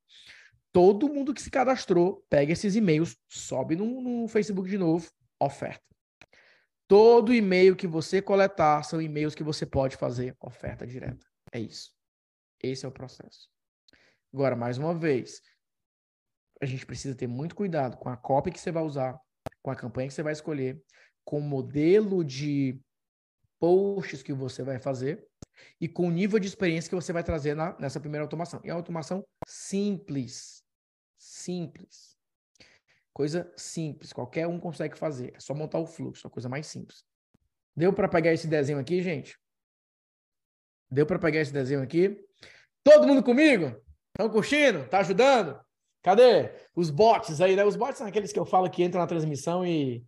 [0.71, 5.83] todo mundo que se cadastrou pega esses e-mails, sobe no, no Facebook de novo, oferta.
[6.87, 11.25] Todo e-mail que você coletar são e-mails que você pode fazer oferta direta.
[11.51, 11.91] É isso.
[12.61, 13.49] Esse é o processo.
[14.33, 15.41] Agora, mais uma vez,
[16.61, 19.19] a gente precisa ter muito cuidado com a cópia que você vai usar,
[19.61, 20.83] com a campanha que você vai escolher,
[21.23, 22.79] com o modelo de
[23.59, 25.27] posts que você vai fazer
[25.79, 28.61] e com o nível de experiência que você vai trazer na, nessa primeira automação.
[28.63, 30.63] E a automação simples.
[31.17, 32.17] Simples.
[33.13, 34.13] Coisa simples.
[34.13, 35.33] Qualquer um consegue fazer.
[35.35, 36.27] É só montar o fluxo.
[36.27, 37.03] A coisa mais simples.
[37.75, 39.37] Deu para pegar esse desenho aqui, gente?
[40.91, 42.25] Deu para pegar esse desenho aqui?
[42.89, 43.75] Todo mundo comigo?
[44.07, 44.83] Estão curtindo?
[44.89, 45.59] Tá ajudando?
[46.01, 47.63] Cadê os bots aí, né?
[47.63, 50.03] Os bots são aqueles que eu falo que entram na transmissão e,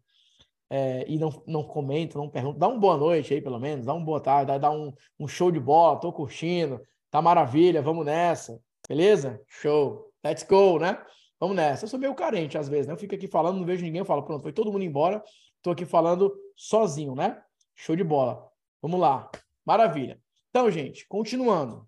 [0.67, 2.57] é, e não, não comentam, não perguntam.
[2.57, 3.85] Dá uma boa noite aí, pelo menos.
[3.85, 5.99] Dá uma boa tarde, dá um, um show de bola.
[5.99, 6.81] Tô curtindo.
[7.11, 8.59] Tá maravilha, vamos nessa.
[8.89, 9.39] Beleza?
[9.47, 10.11] Show.
[10.25, 10.97] Let's go, né?
[11.39, 11.85] Vamos nessa.
[11.85, 12.93] Eu sou meio carente às vezes, né?
[12.93, 15.21] Eu fico aqui falando, não vejo ninguém, eu falo, pronto, foi todo mundo embora.
[15.61, 17.39] Tô aqui falando sozinho, né?
[17.75, 18.43] Show de bola.
[18.81, 19.29] Vamos lá.
[19.63, 20.19] Maravilha.
[20.49, 21.87] Então, gente, continuando.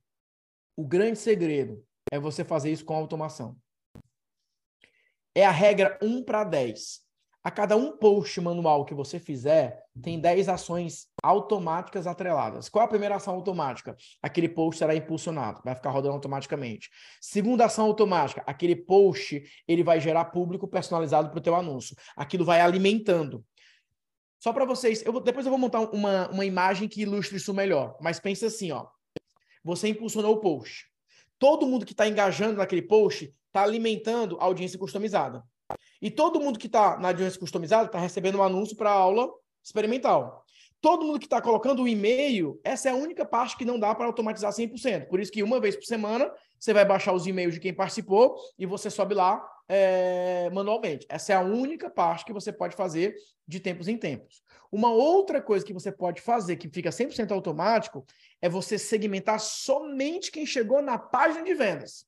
[0.76, 3.58] O grande segredo é você fazer isso com automação
[5.36, 7.02] é a regra 1 para 10.
[7.44, 12.70] A cada um post manual que você fizer, tem 10 ações automáticas atreladas.
[12.70, 13.98] Qual é a primeira ação automática?
[14.22, 16.90] Aquele post será impulsionado, vai ficar rodando automaticamente.
[17.20, 21.98] Segunda ação automática, aquele post ele vai gerar público personalizado para o teu anúncio.
[22.16, 23.44] Aquilo vai alimentando.
[24.40, 27.98] Só para vocês, eu depois eu vou montar uma, uma imagem que ilustre isso melhor.
[28.00, 28.88] Mas pensa assim, ó.
[29.64, 30.86] Você impulsionou o post.
[31.40, 35.44] Todo mundo que está engajando naquele post está alimentando a audiência customizada.
[36.02, 39.30] E todo mundo que está na audiência customizada está recebendo um anúncio para aula
[39.64, 40.44] experimental.
[40.82, 43.96] Todo mundo que está colocando o e-mail, essa é a única parte que não dá
[43.96, 45.08] para automatizar 100%.
[45.08, 48.36] Por isso que uma vez por semana você vai baixar os e-mails de quem participou
[48.60, 51.06] e você sobe lá é, manualmente.
[51.08, 53.16] Essa é a única parte que você pode fazer
[53.48, 54.42] de tempos em tempos.
[54.70, 58.06] Uma outra coisa que você pode fazer, que fica 100% automático,
[58.44, 62.06] é você segmentar somente quem chegou na página de vendas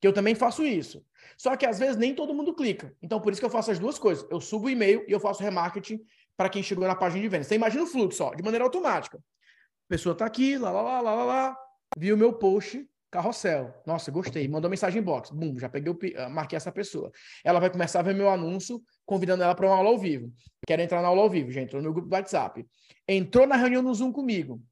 [0.00, 1.04] que eu também faço isso.
[1.36, 2.94] Só que às vezes nem todo mundo clica.
[3.02, 4.26] Então por isso que eu faço as duas coisas.
[4.30, 6.00] Eu subo o e-mail e eu faço remarketing
[6.36, 7.44] para quem chegou na página de venda.
[7.44, 9.18] Você imagina o fluxo, ó, de maneira automática.
[9.18, 11.56] A pessoa está aqui, lá, lá, lá, lá, lá, lá,
[11.98, 13.74] viu meu post, carrossel.
[13.84, 14.48] Nossa, gostei.
[14.48, 15.30] Mandou mensagem box.
[15.30, 17.10] Bum, já peguei, o, ah, marquei essa pessoa.
[17.44, 20.32] Ela vai começar a ver meu anúncio, convidando ela para uma aula ao vivo.
[20.66, 22.66] Quero entrar na aula ao vivo, já entrou no grupo do WhatsApp.
[23.06, 24.62] Entrou na reunião no Zoom comigo.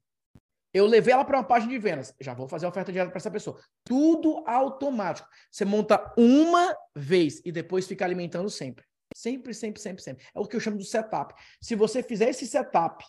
[0.73, 2.13] Eu levei ela para uma página de vendas.
[2.19, 3.59] Já vou fazer a oferta direta para essa pessoa.
[3.83, 5.27] Tudo automático.
[5.49, 8.85] Você monta uma vez e depois fica alimentando sempre.
[9.15, 10.25] Sempre, sempre, sempre, sempre.
[10.33, 11.33] É o que eu chamo de setup.
[11.59, 13.03] Se você fizer esse setup,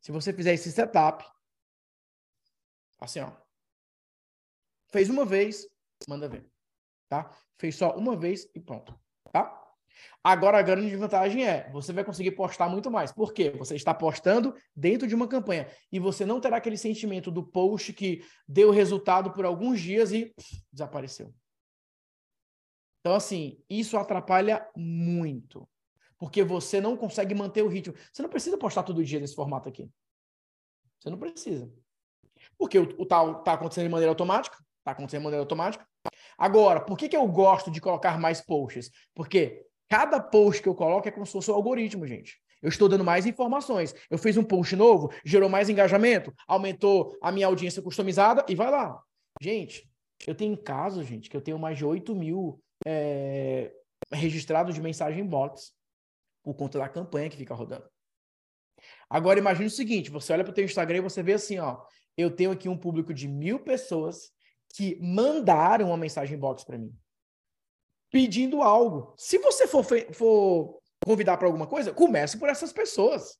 [0.00, 1.24] se você fizer esse setup,
[3.00, 3.32] assim, ó.
[4.90, 5.66] Fez uma vez,
[6.08, 6.48] manda ver.
[7.08, 7.34] Tá?
[7.58, 8.98] Fez só uma vez e pronto.
[9.32, 9.61] Tá?
[10.22, 13.10] Agora, a grande vantagem é, você vai conseguir postar muito mais.
[13.10, 13.50] Por quê?
[13.50, 17.92] Você está postando dentro de uma campanha e você não terá aquele sentimento do post
[17.92, 21.34] que deu resultado por alguns dias e pff, desapareceu.
[23.00, 25.68] Então, assim, isso atrapalha muito.
[26.16, 27.94] Porque você não consegue manter o ritmo.
[28.12, 29.90] Você não precisa postar todo dia nesse formato aqui.
[31.00, 31.68] Você não precisa.
[32.56, 34.56] Porque o, o tal está acontecendo de maneira automática.
[34.78, 35.84] Está acontecendo de maneira automática.
[36.38, 38.90] Agora, por que, que eu gosto de colocar mais posts?
[39.14, 42.40] Porque Cada post que eu coloco é como se fosse um algoritmo, gente.
[42.62, 43.94] Eu estou dando mais informações.
[44.08, 48.70] Eu fiz um post novo, gerou mais engajamento, aumentou a minha audiência customizada e vai
[48.70, 48.98] lá.
[49.38, 49.86] Gente,
[50.26, 53.70] eu tenho casos, gente, que eu tenho mais de 8 mil é,
[54.10, 55.74] registrados de mensagem bots
[56.42, 57.84] por conta da campanha que fica rodando.
[59.10, 61.82] Agora imagine o seguinte: você olha para o teu Instagram e você vê assim, ó,
[62.16, 64.32] eu tenho aqui um público de mil pessoas
[64.74, 66.96] que mandaram uma mensagem box para mim
[68.12, 69.14] pedindo algo.
[69.16, 73.38] Se você for, for convidar para alguma coisa, comece por essas pessoas.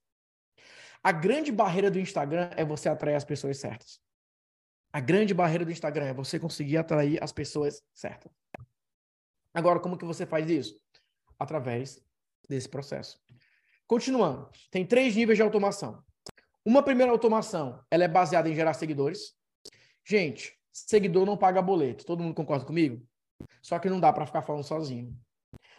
[1.04, 4.00] A grande barreira do Instagram é você atrair as pessoas certas.
[4.92, 8.32] A grande barreira do Instagram é você conseguir atrair as pessoas certas.
[9.54, 10.80] Agora, como que você faz isso?
[11.38, 12.00] Através
[12.48, 13.20] desse processo.
[13.86, 16.02] Continuando, tem três níveis de automação.
[16.64, 19.34] Uma primeira automação, ela é baseada em gerar seguidores.
[20.04, 22.06] Gente, seguidor não paga boleto.
[22.06, 23.06] Todo mundo concorda comigo?
[23.62, 25.16] Só que não dá para ficar falando sozinho.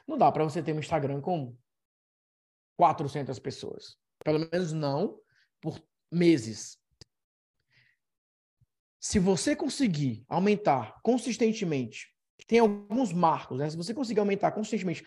[0.07, 1.55] Não dá para você ter um Instagram com
[2.77, 3.97] 400 pessoas.
[4.23, 5.19] Pelo menos não
[5.61, 6.77] por meses.
[8.99, 12.07] Se você conseguir aumentar consistentemente,
[12.47, 13.69] tem alguns marcos, né?
[13.69, 15.05] Se você conseguir aumentar consistentemente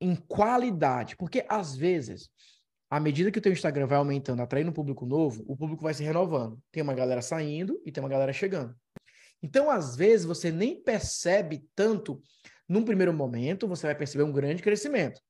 [0.00, 2.30] em qualidade, porque às vezes,
[2.90, 5.94] à medida que o teu Instagram vai aumentando, atraindo um público novo, o público vai
[5.94, 6.60] se renovando.
[6.70, 8.74] Tem uma galera saindo e tem uma galera chegando.
[9.46, 12.20] Então, às vezes, você nem percebe tanto.
[12.68, 15.20] Num primeiro momento, você vai perceber um grande crescimento.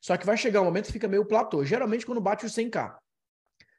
[0.00, 1.64] Só que vai chegar um momento que fica meio platô.
[1.64, 2.96] Geralmente, quando bate os 100k,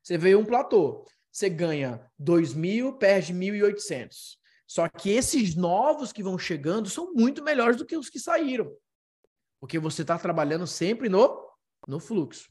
[0.01, 1.05] você vê um platô.
[1.29, 4.37] Você ganha 2 mil, perde 1.800.
[4.65, 8.73] Só que esses novos que vão chegando são muito melhores do que os que saíram.
[9.59, 11.51] Porque você está trabalhando sempre no,
[11.85, 12.49] no fluxo.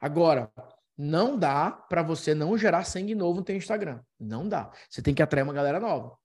[0.00, 0.48] Agora,
[0.96, 4.00] não dá para você não gerar sangue novo no teu Instagram.
[4.20, 4.70] Não dá.
[4.88, 6.21] Você tem que atrair uma galera nova.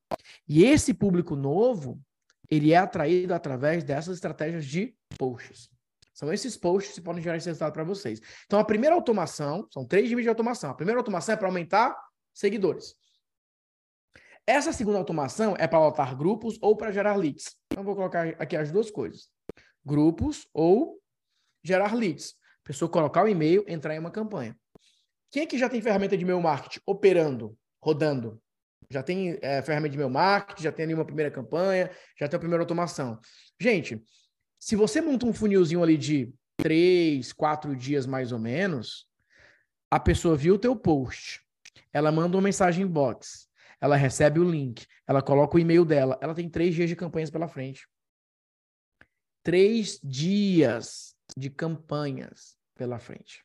[0.47, 2.01] E esse público novo,
[2.49, 5.69] ele é atraído através dessas estratégias de posts.
[6.13, 8.19] São esses posts que podem gerar esse resultado para vocês.
[8.45, 10.71] Então, a primeira automação, são três níveis de automação.
[10.71, 11.95] A primeira automação é para aumentar
[12.33, 12.95] seguidores.
[14.45, 17.55] Essa segunda automação é para lotar grupos ou para gerar leads.
[17.71, 19.29] Então, vou colocar aqui as duas coisas:
[19.85, 20.99] grupos ou
[21.63, 22.33] gerar leads.
[22.63, 24.57] A pessoa colocar o e-mail, entrar em uma campanha.
[25.29, 28.41] Quem aqui já tem ferramenta de e-mail marketing operando, rodando?
[28.89, 32.37] Já tem é, ferramenta de e-mail marketing, já tem ali uma primeira campanha, já tem
[32.37, 33.19] a primeira automação.
[33.59, 34.01] Gente,
[34.59, 39.07] se você monta um funilzinho ali de três, quatro dias mais ou menos,
[39.91, 41.41] a pessoa viu o teu post,
[41.93, 43.47] ela manda uma mensagem em box,
[43.79, 47.29] ela recebe o link, ela coloca o e-mail dela, ela tem três dias de campanhas
[47.29, 47.87] pela frente.
[49.43, 53.43] Três dias de campanhas pela frente.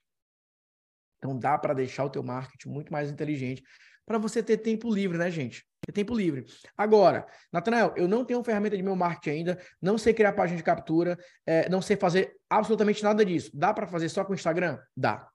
[1.18, 3.62] Então dá para deixar o teu marketing muito mais inteligente
[4.06, 5.64] para você ter tempo livre, né, gente?
[5.92, 6.46] Tempo livre.
[6.76, 10.62] Agora, Natanael, eu não tenho ferramenta de meu marketing ainda, não sei criar página de
[10.62, 13.50] captura, é, não sei fazer absolutamente nada disso.
[13.52, 14.78] Dá para fazer só com o Instagram?
[14.96, 15.28] Dá.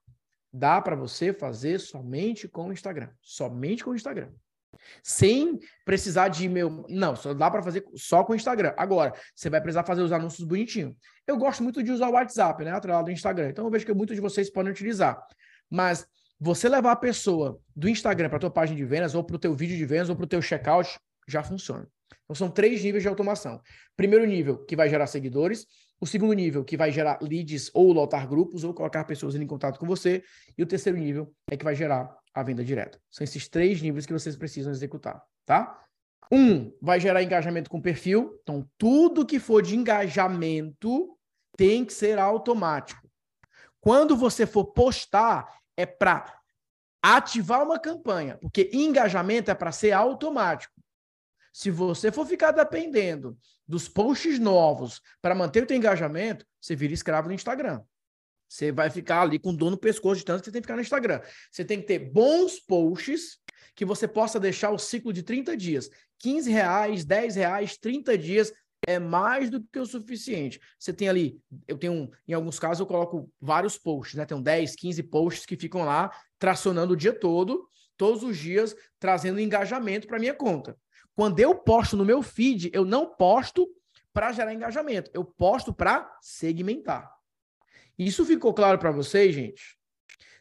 [0.51, 3.09] Dá para você fazer somente com o Instagram.
[3.21, 4.29] Somente com o Instagram.
[5.03, 6.85] Sem precisar de e-mail.
[6.89, 8.73] Não, só dá para fazer só com o Instagram.
[8.77, 10.95] Agora, você vai precisar fazer os anúncios bonitinhos.
[11.25, 12.71] Eu gosto muito de usar o WhatsApp, né?
[12.71, 13.49] Atrelado do Instagram.
[13.49, 15.21] Então eu vejo que muitos de vocês podem utilizar.
[15.69, 16.07] Mas
[16.39, 19.39] você levar a pessoa do Instagram para a tua página de vendas, ou para o
[19.39, 21.87] teu vídeo de vendas, ou para o teu checkout, já funciona.
[22.23, 23.61] Então são três níveis de automação.
[23.95, 25.65] Primeiro nível, que vai gerar seguidores.
[25.99, 29.79] O segundo nível, que vai gerar leads ou lotar grupos, ou colocar pessoas em contato
[29.79, 30.23] com você.
[30.57, 32.99] E o terceiro nível é que vai gerar a venda direta.
[33.09, 35.83] São esses três níveis que vocês precisam executar, tá?
[36.31, 38.37] Um, vai gerar engajamento com perfil.
[38.43, 41.17] Então, tudo que for de engajamento
[41.55, 43.07] tem que ser automático.
[43.79, 46.37] Quando você for postar, é para
[47.01, 50.73] ativar uma campanha, porque engajamento é para ser automático.
[51.53, 56.93] Se você for ficar dependendo dos posts novos para manter o seu engajamento, você vira
[56.93, 57.81] escravo no Instagram.
[58.49, 60.75] Você vai ficar ali com dor no pescoço de tanto que você tem que ficar
[60.75, 61.21] no Instagram.
[61.51, 63.39] Você tem que ter bons posts
[63.75, 65.89] que você possa deixar o ciclo de 30 dias.
[66.19, 68.51] 15 reais, 10 reais, 30 dias
[68.87, 70.61] é mais do que o suficiente.
[70.79, 74.25] Você tem ali, eu tenho, em alguns casos, eu coloco vários posts, né?
[74.25, 76.09] Tem 10, 15 posts que ficam lá
[76.39, 80.77] tracionando o dia todo, todos os dias, trazendo engajamento para minha conta.
[81.13, 83.67] Quando eu posto no meu feed, eu não posto
[84.13, 87.11] para gerar engajamento, eu posto para segmentar.
[87.99, 89.77] Isso ficou claro para vocês, gente?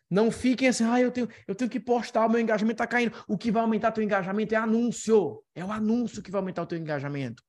[0.08, 3.12] Não fiquem assim, ah, eu tenho, eu tenho que postar, meu engajamento está caindo.
[3.26, 5.42] O que vai aumentar teu engajamento é anúncio.
[5.52, 7.42] É o anúncio que vai aumentar o teu engajamento.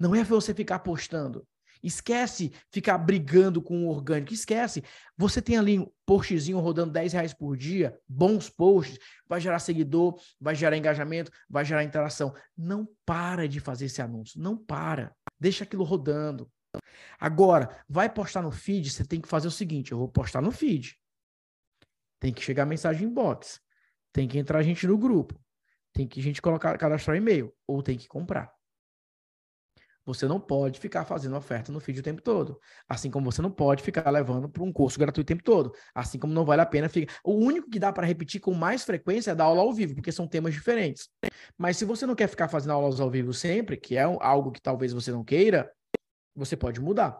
[0.00, 1.46] Não é você ficar postando.
[1.82, 4.32] Esquece ficar brigando com o orgânico.
[4.32, 4.82] Esquece.
[5.16, 10.18] Você tem ali um postzinho rodando 10 reais por dia, bons posts, vai gerar seguidor,
[10.40, 12.34] vai gerar engajamento, vai gerar interação.
[12.56, 14.40] Não para de fazer esse anúncio.
[14.40, 15.14] Não para.
[15.38, 16.50] Deixa aquilo rodando.
[17.18, 20.52] Agora, vai postar no feed, você tem que fazer o seguinte: eu vou postar no
[20.52, 20.98] feed.
[22.18, 23.60] Tem que chegar mensagem inbox.
[24.12, 25.40] Tem que entrar gente no grupo.
[25.92, 27.52] Tem que a gente colocar, cadastrar e-mail.
[27.66, 28.52] Ou tem que comprar.
[30.12, 32.58] Você não pode ficar fazendo oferta no feed o tempo todo.
[32.88, 35.72] Assim como você não pode ficar levando para um curso gratuito o tempo todo.
[35.94, 37.14] Assim como não vale a pena ficar.
[37.22, 40.10] O único que dá para repetir com mais frequência é dar aula ao vivo, porque
[40.10, 41.08] são temas diferentes.
[41.56, 44.60] Mas se você não quer ficar fazendo aulas ao vivo sempre, que é algo que
[44.60, 45.70] talvez você não queira,
[46.34, 47.16] você pode mudar.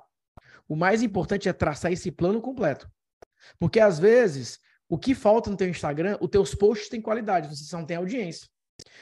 [0.68, 2.91] O mais importante é traçar esse plano completo.
[3.59, 7.76] Porque às vezes, o que falta no teu Instagram, os teus posts têm qualidade, você
[7.76, 8.49] não tem audiência.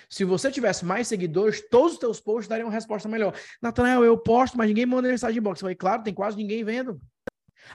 [0.08, 3.34] Se você tivesse mais seguidores, todos os teus posts dariam uma resposta melhor.
[3.60, 5.60] Natanael, eu posto, mas ninguém manda mensagem em box.
[5.60, 7.00] Eu falei, claro, tem quase ninguém vendo.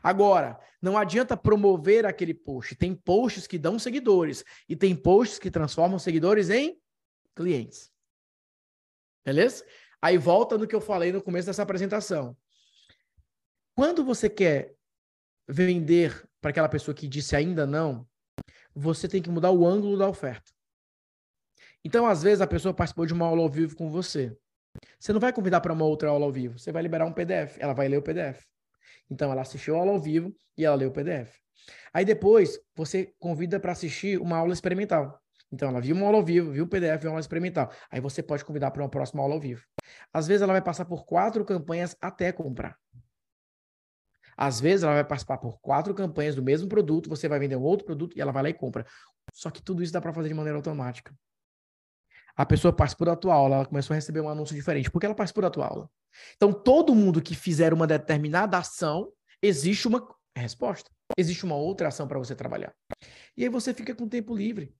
[0.02, 2.76] Agora, não adianta promover aquele post.
[2.76, 6.78] Tem posts que dão seguidores e tem posts que transformam seguidores em
[7.36, 7.92] clientes.
[9.26, 9.64] Beleza?
[10.02, 12.36] Aí volta no que eu falei no começo dessa apresentação.
[13.76, 14.76] Quando você quer
[15.48, 18.08] vender para aquela pessoa que disse ainda não,
[18.76, 20.52] você tem que mudar o ângulo da oferta.
[21.84, 24.36] Então, às vezes, a pessoa participou de uma aula ao vivo com você.
[25.00, 26.58] Você não vai convidar para uma outra aula ao vivo.
[26.58, 27.58] Você vai liberar um PDF.
[27.60, 28.42] Ela vai ler o PDF.
[29.10, 31.38] Então, ela assistiu a aula ao vivo e ela leu o PDF.
[31.94, 35.20] Aí depois, você convida para assistir uma aula experimental.
[35.52, 37.72] Então, ela viu uma aula ao vivo, viu o PDF, viu uma aula experimental.
[37.92, 39.62] Aí você pode convidar para uma próxima aula ao vivo.
[40.12, 42.78] Às vezes, ela vai passar por quatro campanhas até comprar.
[44.36, 47.62] Às vezes, ela vai participar por quatro campanhas do mesmo produto, você vai vender um
[47.62, 48.86] outro produto e ela vai lá e compra.
[49.32, 51.14] Só que tudo isso dá para fazer de maneira automática.
[52.36, 54.90] A pessoa participou da tua aula, ela começou a receber um anúncio diferente.
[54.90, 55.90] Por que ela participou da tua aula?
[56.36, 59.12] Então, todo mundo que fizer uma determinada ação,
[59.42, 60.90] existe uma resposta.
[61.18, 62.74] Existe uma outra ação para você trabalhar.
[63.38, 64.74] E aí você fica com tempo livre.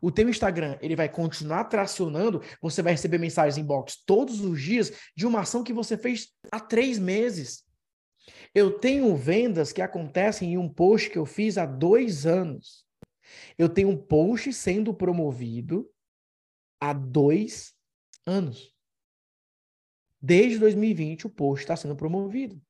[0.00, 4.92] O teu Instagram, ele vai continuar tracionando, você vai receber mensagens inbox todos os dias
[5.14, 7.64] de uma ação que você fez há três meses.
[8.54, 12.84] Eu tenho vendas que acontecem em um post que eu fiz há dois anos.
[13.58, 15.88] Eu tenho um post sendo promovido
[16.80, 17.74] há dois
[18.26, 18.74] anos.
[20.20, 22.60] Desde 2020, o post está sendo promovido.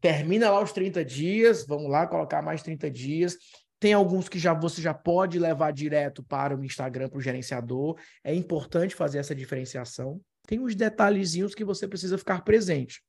[0.00, 3.38] Termina lá os 30 dias, vamos lá colocar mais 30 dias.
[3.80, 7.98] Tem alguns que já você já pode levar direto para o Instagram, para o gerenciador.
[8.22, 10.20] É importante fazer essa diferenciação.
[10.46, 13.02] Tem uns detalhezinhos que você precisa ficar presente.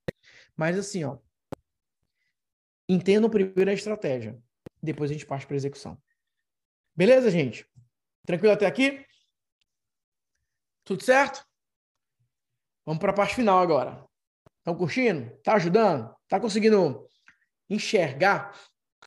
[0.56, 1.18] Mas assim, ó,
[2.88, 4.38] entenda primeiro a estratégia.
[4.82, 5.98] Depois a gente parte para execução.
[6.96, 7.68] Beleza, gente?
[8.26, 9.06] Tranquilo até aqui?
[10.86, 11.44] Tudo certo?
[12.86, 14.06] Vamos para a parte final agora.
[14.60, 15.36] Estão curtindo?
[15.44, 16.16] Tá ajudando?
[16.30, 17.08] Tá conseguindo
[17.68, 18.56] enxergar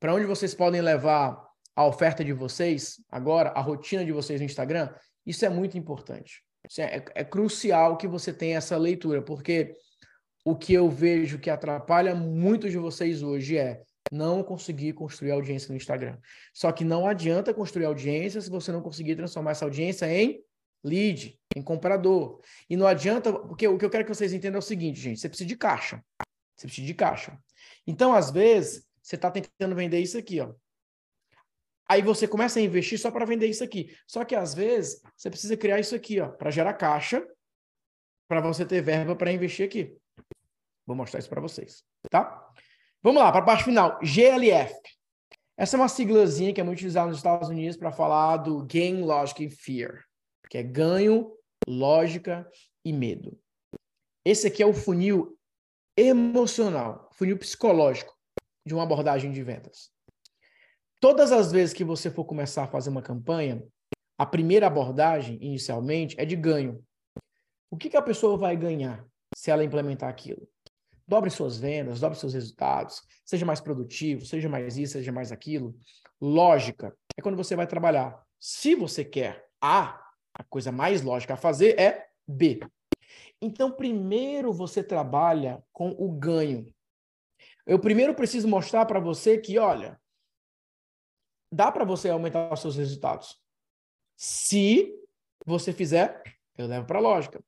[0.00, 1.40] para onde vocês podem levar
[1.76, 4.92] a oferta de vocês agora, a rotina de vocês no Instagram?
[5.24, 6.42] Isso é muito importante.
[6.76, 9.72] É, é, crucial que você tenha essa leitura, porque
[10.44, 15.70] o que eu vejo que atrapalha muito de vocês hoje é não conseguir construir audiência
[15.70, 16.18] no Instagram.
[16.52, 20.42] Só que não adianta construir audiência se você não conseguir transformar essa audiência em
[20.84, 22.40] lead, em comprador.
[22.68, 25.20] E não adianta, porque o que eu quero que vocês entendam é o seguinte, gente,
[25.20, 26.04] você precisa de caixa.
[26.56, 27.38] Você precisa de caixa.
[27.86, 30.52] Então, às vezes, você está tentando vender isso aqui, ó.
[31.88, 33.96] Aí você começa a investir só para vender isso aqui.
[34.06, 37.26] Só que às vezes você precisa criar isso aqui, ó, para gerar caixa,
[38.28, 39.96] para você ter verba para investir aqui.
[40.86, 42.46] Vou mostrar isso para vocês, tá?
[43.02, 43.98] Vamos lá, para a parte final.
[44.02, 44.74] GLF.
[45.56, 49.02] Essa é uma siglazinha que é muito utilizada nos Estados Unidos para falar do Gain,
[49.02, 50.04] Logic and Fear,
[50.48, 51.32] que é ganho,
[51.66, 52.48] lógica
[52.84, 53.38] e medo.
[54.24, 55.38] Esse aqui é o funil
[55.96, 58.16] emocional, funil psicológico
[58.66, 59.90] de uma abordagem de vendas.
[61.00, 63.62] Todas as vezes que você for começar a fazer uma campanha,
[64.18, 66.84] a primeira abordagem, inicialmente, é de ganho.
[67.70, 70.48] O que, que a pessoa vai ganhar se ela implementar aquilo?
[71.06, 75.74] Dobre suas vendas, dobre seus resultados, seja mais produtivo, seja mais isso, seja mais aquilo.
[76.20, 78.20] Lógica é quando você vai trabalhar.
[78.40, 80.07] Se você quer A,
[80.38, 82.60] a coisa mais lógica a fazer é B.
[83.42, 86.72] Então, primeiro você trabalha com o ganho.
[87.66, 90.00] Eu primeiro preciso mostrar para você que, olha,
[91.52, 93.40] dá para você aumentar os seus resultados.
[94.16, 94.94] Se
[95.44, 96.22] você fizer,
[96.56, 97.42] eu levo para a lógica.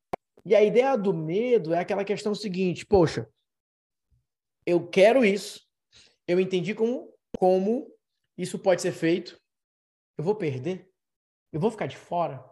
[0.44, 3.28] E a ideia do medo é aquela questão seguinte: poxa,
[4.64, 5.66] eu quero isso,
[6.26, 7.92] eu entendi como, como
[8.36, 9.40] isso pode ser feito,
[10.16, 10.90] eu vou perder,
[11.52, 12.49] eu vou ficar de fora.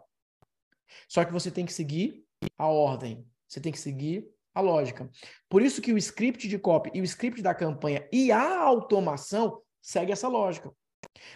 [1.07, 2.23] Só que você tem que seguir
[2.57, 5.09] a ordem, você tem que seguir a lógica.
[5.47, 9.61] Por isso que o script de copy e o script da campanha e a automação
[9.81, 10.71] segue essa lógica.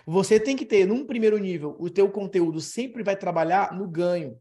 [0.06, 4.38] Você tem que ter, num primeiro nível, o teu conteúdo sempre vai trabalhar no ganho.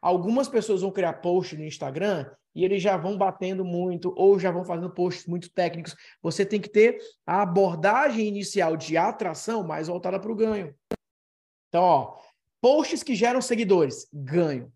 [0.00, 4.50] Algumas pessoas vão criar posts no Instagram e eles já vão batendo muito ou já
[4.50, 5.94] vão fazendo posts muito técnicos.
[6.20, 10.74] Você tem que ter a abordagem inicial de atração mais voltada para o ganho.
[11.68, 12.18] Então, ó,
[12.62, 14.72] posts que geram seguidores, ganho.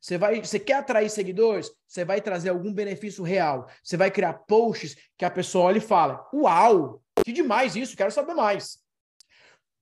[0.00, 1.70] Você vai, você quer atrair seguidores?
[1.86, 3.68] Você vai trazer algum benefício real.
[3.84, 8.10] Você vai criar posts que a pessoa olha e fala: "Uau, que demais isso, quero
[8.10, 8.78] saber mais".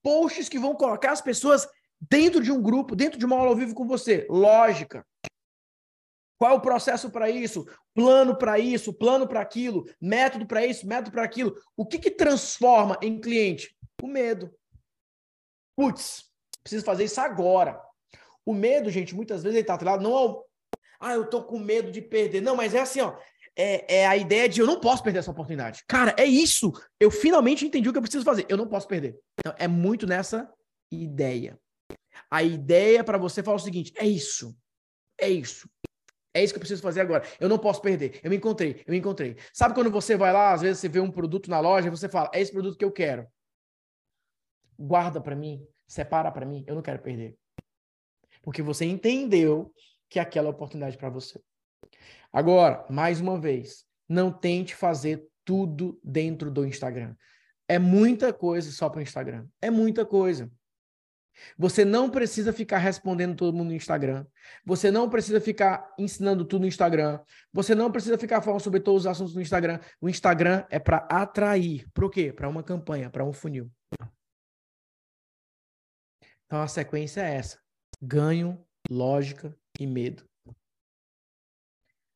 [0.03, 1.67] Posts que vão colocar as pessoas
[1.99, 4.27] dentro de um grupo, dentro de uma aula ao vivo com você.
[4.29, 5.07] Lógica.
[6.39, 7.67] Qual é o processo para isso?
[7.95, 11.55] Plano para isso, plano para aquilo, método para isso, método para aquilo.
[11.77, 13.77] O que, que transforma em cliente?
[14.03, 14.51] O medo.
[15.77, 16.30] Putz,
[16.63, 17.81] preciso fazer isso agora.
[18.45, 20.47] O medo, gente, muitas vezes ele está atrelado não ao.
[20.99, 22.41] Ah, eu tô com medo de perder.
[22.41, 23.17] Não, mas é assim, ó.
[23.57, 25.85] É, é, a ideia de eu não posso perder essa oportunidade.
[25.87, 26.73] Cara, é isso.
[26.99, 28.47] Eu finalmente entendi o que eu preciso fazer.
[28.49, 29.19] Eu não posso perder.
[29.39, 30.51] Então, é muito nessa
[30.91, 31.59] ideia.
[32.31, 34.57] A ideia para você falar o seguinte: é isso.
[35.21, 35.69] É isso.
[36.33, 37.25] É isso que eu preciso fazer agora.
[37.41, 38.21] Eu não posso perder.
[38.23, 39.37] Eu me encontrei, eu me encontrei.
[39.53, 42.09] Sabe quando você vai lá, às vezes você vê um produto na loja e você
[42.09, 43.27] fala: "É esse produto que eu quero".
[44.79, 47.37] Guarda para mim, separa para mim, eu não quero perder.
[48.43, 49.75] Porque você entendeu
[50.09, 51.41] que aquela é oportunidade para você.
[52.33, 57.17] Agora, mais uma vez, não tente fazer tudo dentro do Instagram.
[57.69, 59.47] É muita coisa só para o Instagram.
[59.61, 60.51] É muita coisa.
[61.59, 64.25] Você não precisa ficar respondendo todo mundo no Instagram.
[64.65, 67.19] Você não precisa ficar ensinando tudo no Instagram.
[67.53, 69.81] Você não precisa ficar falando sobre todos os assuntos no Instagram.
[70.01, 71.89] O Instagram é para atrair.
[71.93, 72.33] Para o quê?
[72.33, 73.71] Para uma campanha, para um funil.
[76.51, 77.61] Então a sequência é essa:
[78.03, 80.29] ganho, lógica e medo.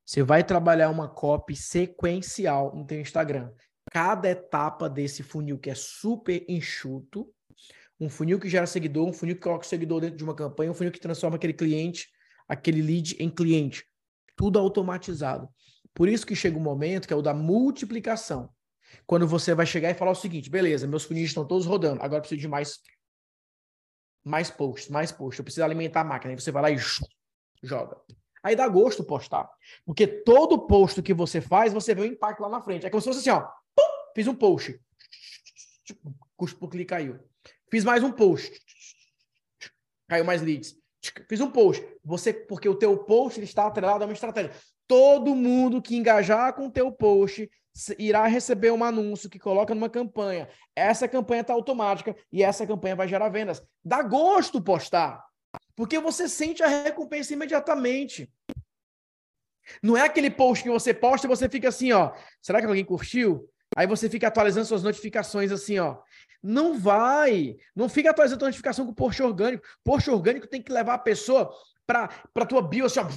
[0.04, 3.52] Você vai trabalhar uma copy sequencial no teu Instagram.
[3.92, 7.32] Cada etapa desse funil que é super enxuto,
[8.00, 10.72] um funil que gera seguidor, um funil que coloca o seguidor dentro de uma campanha,
[10.72, 12.08] um funil que transforma aquele cliente,
[12.48, 13.86] aquele lead em cliente.
[14.34, 15.48] Tudo automatizado.
[15.94, 18.50] Por isso que chega um momento que é o da multiplicação.
[19.06, 22.20] Quando você vai chegar e falar o seguinte, beleza, meus funis estão todos rodando, agora
[22.20, 22.80] preciso de mais
[24.24, 26.32] mais posts, mais posts, eu preciso alimentar a máquina.
[26.32, 26.78] Aí você vai lá e
[27.62, 27.96] joga.
[28.42, 29.50] Aí dá gosto postar.
[29.84, 32.86] Porque todo post que você faz, você vê o impacto lá na frente.
[32.86, 33.46] É como se fosse assim, ó.
[33.74, 34.80] Pum, fiz um post.
[36.36, 37.18] Custo por clique caiu.
[37.70, 38.52] Fiz mais um post.
[40.08, 40.76] Caiu mais leads.
[41.28, 41.86] Fiz um post.
[42.04, 44.52] Você, porque o teu post está atrelado a uma estratégia.
[44.86, 47.50] Todo mundo que engajar com o teu post
[47.98, 50.48] irá receber um anúncio que coloca numa campanha.
[50.76, 53.66] Essa campanha está automática e essa campanha vai gerar vendas.
[53.84, 55.24] Dá gosto postar,
[55.74, 58.30] porque você sente a recompensa imediatamente.
[59.82, 62.12] Não é aquele post que você posta e você fica assim, ó.
[62.40, 63.48] Será que alguém curtiu?
[63.76, 65.98] Aí você fica atualizando suas notificações assim, ó.
[66.42, 67.56] Não vai.
[67.74, 69.66] Não fica atualizando a notificação com post orgânico.
[69.82, 71.50] Post orgânico tem que levar a pessoa
[71.86, 73.08] para a tua bio assim, ó,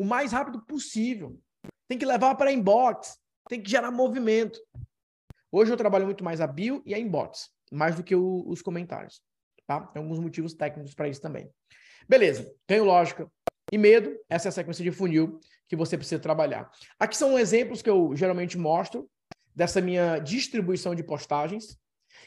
[0.00, 1.38] o mais rápido possível.
[1.86, 3.18] Tem que levar para inbox,
[3.50, 4.58] tem que gerar movimento.
[5.52, 8.62] Hoje eu trabalho muito mais a bio e a inbox, mais do que o, os
[8.62, 9.20] comentários.
[9.66, 9.82] Tá?
[9.88, 11.50] Tem alguns motivos técnicos para isso também.
[12.08, 13.30] Beleza, tenho lógica
[13.70, 14.18] e medo.
[14.26, 15.38] Essa é a sequência de funil
[15.68, 16.70] que você precisa trabalhar.
[16.98, 19.06] Aqui são exemplos que eu geralmente mostro
[19.54, 21.78] dessa minha distribuição de postagens.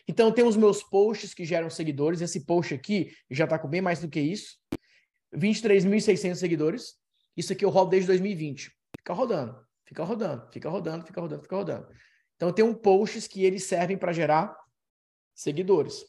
[0.08, 2.22] Então, tem os meus posts que geram seguidores.
[2.22, 4.60] Esse post aqui já está com bem mais do que isso.
[5.36, 7.03] 23.600 seguidores.
[7.36, 8.72] Isso aqui eu rodo desde 2020.
[8.98, 11.88] Fica rodando, fica rodando, fica rodando, fica rodando, fica rodando.
[12.36, 14.56] Então tem um posts que eles servem para gerar
[15.34, 16.06] seguidores.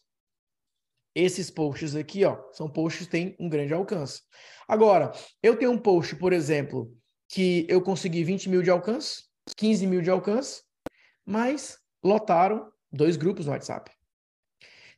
[1.14, 4.22] Esses posts aqui, ó, são posts que têm um grande alcance.
[4.66, 5.12] Agora,
[5.42, 6.92] eu tenho um post, por exemplo,
[7.28, 9.24] que eu consegui 20 mil de alcance,
[9.56, 10.62] 15 mil de alcance,
[11.24, 13.90] mas lotaram dois grupos no WhatsApp.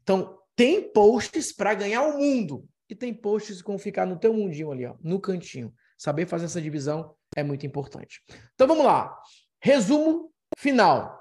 [0.02, 4.72] Então, tem posts para ganhar o mundo e tem posts vão ficar no teu mundinho
[4.72, 5.74] ali, ó, no cantinho.
[5.96, 8.22] Saber fazer essa divisão é muito importante.
[8.54, 9.16] Então vamos lá.
[9.60, 11.16] Resumo final.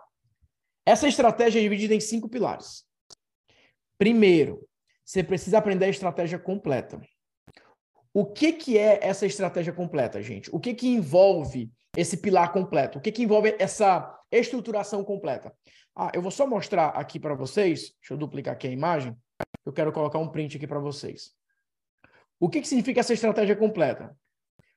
[0.85, 2.83] Essa estratégia é dividida em cinco pilares.
[3.97, 4.67] Primeiro,
[5.03, 7.01] você precisa aprender a estratégia completa.
[8.13, 10.49] O que, que é essa estratégia completa, gente?
[10.53, 12.97] O que, que envolve esse pilar completo?
[12.97, 15.53] O que, que envolve essa estruturação completa?
[15.95, 17.93] Ah, eu vou só mostrar aqui para vocês.
[17.99, 19.15] Deixa eu duplicar aqui a imagem.
[19.65, 21.31] Eu quero colocar um print aqui para vocês.
[22.39, 24.15] O que, que significa essa estratégia completa?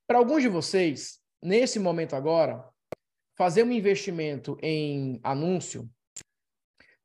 [0.08, 2.66] Para alguns de vocês, nesse momento agora,
[3.36, 5.86] fazer um investimento em anúncio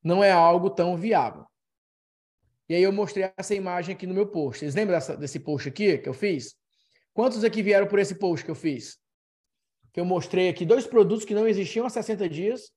[0.01, 1.45] não é algo tão viável.
[2.69, 4.59] E aí eu mostrei essa imagem aqui no meu post.
[4.59, 6.55] Vocês lembram dessa, desse post aqui que eu fiz?
[7.13, 8.97] Quantos aqui vieram por esse post que eu fiz?
[9.91, 12.71] Que eu mostrei aqui dois produtos que não existiam há 60 dias.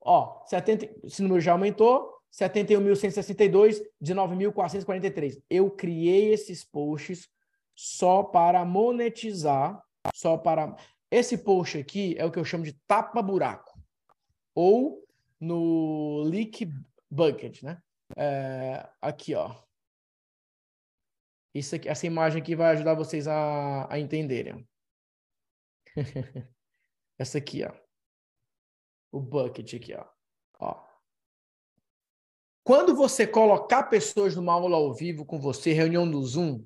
[0.00, 2.12] Ó, 70, esse número já aumentou.
[2.32, 5.40] 71.162, 19.443.
[5.48, 7.30] Eu criei esses posts
[7.74, 9.82] só para monetizar
[10.14, 10.76] só para.
[11.10, 13.78] Esse post aqui é o que eu chamo de tapa-buraco.
[14.54, 15.06] Ou
[15.38, 16.68] no leak
[17.10, 17.82] bucket, né?
[18.16, 19.54] É, aqui, ó.
[21.54, 24.66] Isso aqui, essa imagem aqui vai ajudar vocês a, a entenderem.
[27.18, 27.72] essa aqui, ó.
[29.10, 30.06] O bucket aqui, ó.
[30.58, 30.86] ó.
[32.64, 36.64] Quando você colocar pessoas numa aula ao vivo com você, reunião do Zoom,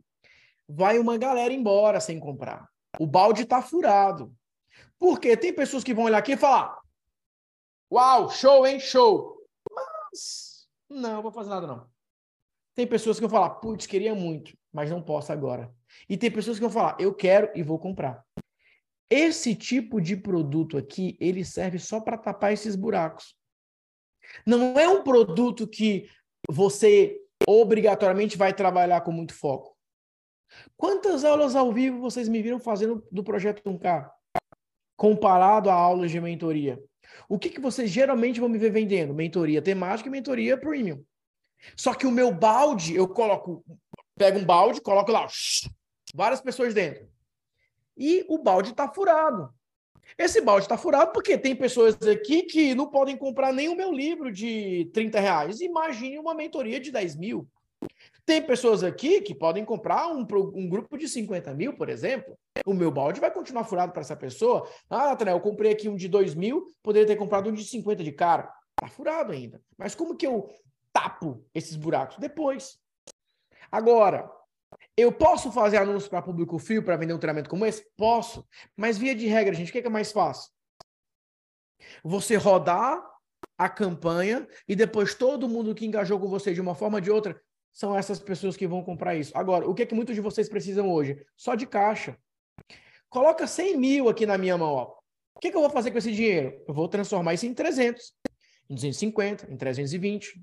[0.68, 2.68] vai uma galera embora sem comprar.
[2.98, 4.34] O balde está furado.
[4.98, 6.80] Porque tem pessoas que vão olhar aqui e falar:
[7.92, 8.80] Uau, show, hein?
[8.80, 9.42] Show.
[9.70, 11.86] Mas não, vou fazer nada não.
[12.74, 15.72] Tem pessoas que vão falar: Putz, queria muito, mas não posso agora.
[16.08, 18.24] E tem pessoas que vão falar: Eu quero e vou comprar.
[19.08, 23.36] Esse tipo de produto aqui, ele serve só para tapar esses buracos.
[24.44, 26.10] Não é um produto que
[26.50, 29.75] você obrigatoriamente vai trabalhar com muito foco.
[30.76, 34.10] Quantas aulas ao vivo vocês me viram fazendo do projeto 1K?
[34.96, 36.78] Comparado a aulas de mentoria.
[37.28, 39.14] O que, que vocês geralmente vão me ver vendendo?
[39.14, 41.04] Mentoria temática e mentoria premium.
[41.76, 43.64] Só que o meu balde, eu coloco,
[44.16, 45.26] pego um balde, coloco lá,
[46.14, 47.08] várias pessoas dentro.
[47.96, 49.50] E o balde está furado.
[50.18, 53.92] Esse balde está furado porque tem pessoas aqui que não podem comprar nem o meu
[53.92, 55.60] livro de 30 reais.
[55.60, 57.48] Imagine uma mentoria de 10 mil.
[58.26, 62.36] Tem pessoas aqui que podem comprar um, um grupo de 50 mil, por exemplo.
[62.66, 64.68] O meu balde vai continuar furado para essa pessoa.
[64.90, 68.02] Ah, Nathanael, eu comprei aqui um de 2 mil, poderia ter comprado um de 50
[68.02, 68.52] de cara.
[68.74, 69.62] Tá furado ainda.
[69.78, 70.52] Mas como que eu
[70.92, 72.18] tapo esses buracos?
[72.18, 72.80] Depois.
[73.70, 74.28] Agora,
[74.96, 77.86] Eu posso fazer anúncio para público frio para vender um treinamento como esse?
[77.96, 78.46] Posso.
[78.76, 80.50] Mas via de regra, gente, o é, que é mais fácil?
[82.02, 83.04] Você rodar
[83.58, 87.10] a campanha e depois todo mundo que engajou com você de uma forma ou de
[87.10, 87.40] outra
[87.76, 89.36] são essas pessoas que vão comprar isso.
[89.36, 91.22] Agora, o que é que muitos de vocês precisam hoje?
[91.36, 92.16] Só de caixa.
[93.10, 94.72] Coloca 100 mil aqui na minha mão.
[94.72, 94.94] Ó.
[95.34, 96.58] O que, é que eu vou fazer com esse dinheiro?
[96.66, 98.14] Eu vou transformar isso em 300,
[98.70, 100.40] em 250, em 320.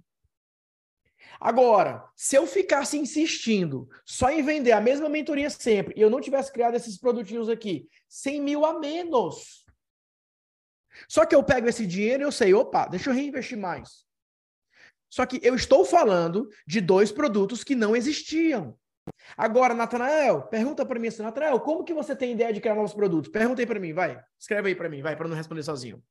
[1.40, 6.22] Agora, se eu ficasse insistindo só em vender a mesma mentoria sempre e eu não
[6.22, 9.66] tivesse criado esses produtinhos aqui, 100 mil a menos.
[11.10, 14.06] Só que eu pego esse dinheiro e eu sei, opa, deixa eu reinvestir mais.
[15.14, 18.76] Só que eu estou falando de dois produtos que não existiam.
[19.38, 22.96] Agora, Natanael, pergunta para mim assim, Natanael, como que você tem ideia de criar novos
[22.96, 23.30] produtos?
[23.30, 24.20] Pergunta aí para mim, vai.
[24.40, 26.04] Escreve aí para mim, vai, para não responder sozinho.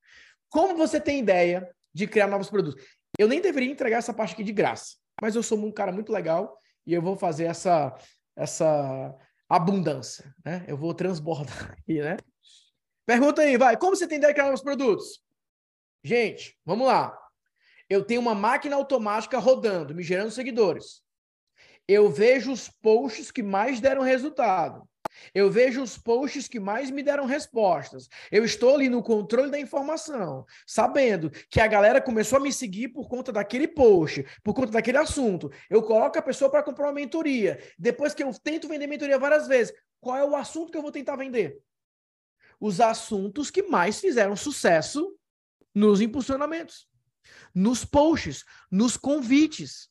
[0.49, 2.81] Como você tem ideia de criar novos produtos?
[3.19, 6.13] Eu nem deveria entregar essa parte aqui de graça, mas eu sou um cara muito
[6.13, 7.93] legal e eu vou fazer essa
[8.37, 9.13] essa
[9.49, 10.65] abundância, né?
[10.69, 12.19] Eu vou transbordar aqui, né?
[13.05, 13.77] Pergunta aí, vai.
[13.77, 15.25] Como você tem ideia de criar novos produtos?
[16.05, 17.19] Gente, vamos lá.
[17.93, 21.03] Eu tenho uma máquina automática rodando, me gerando seguidores.
[21.87, 24.89] Eu vejo os posts que mais deram resultado.
[25.35, 28.09] Eu vejo os posts que mais me deram respostas.
[28.31, 32.89] Eu estou ali no controle da informação, sabendo que a galera começou a me seguir
[32.89, 35.53] por conta daquele post, por conta daquele assunto.
[35.69, 37.63] Eu coloco a pessoa para comprar uma mentoria.
[37.79, 40.91] Depois que eu tento vender mentoria várias vezes, qual é o assunto que eu vou
[40.91, 41.59] tentar vender?
[42.59, 45.15] Os assuntos que mais fizeram sucesso
[45.75, 46.87] nos impulsionamentos,
[47.55, 49.91] nos posts, nos convites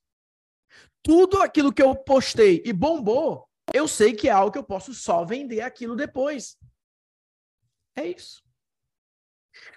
[1.03, 4.93] tudo aquilo que eu postei e bombou, eu sei que é algo que eu posso
[4.93, 6.57] só vender aquilo depois.
[7.95, 8.43] É isso.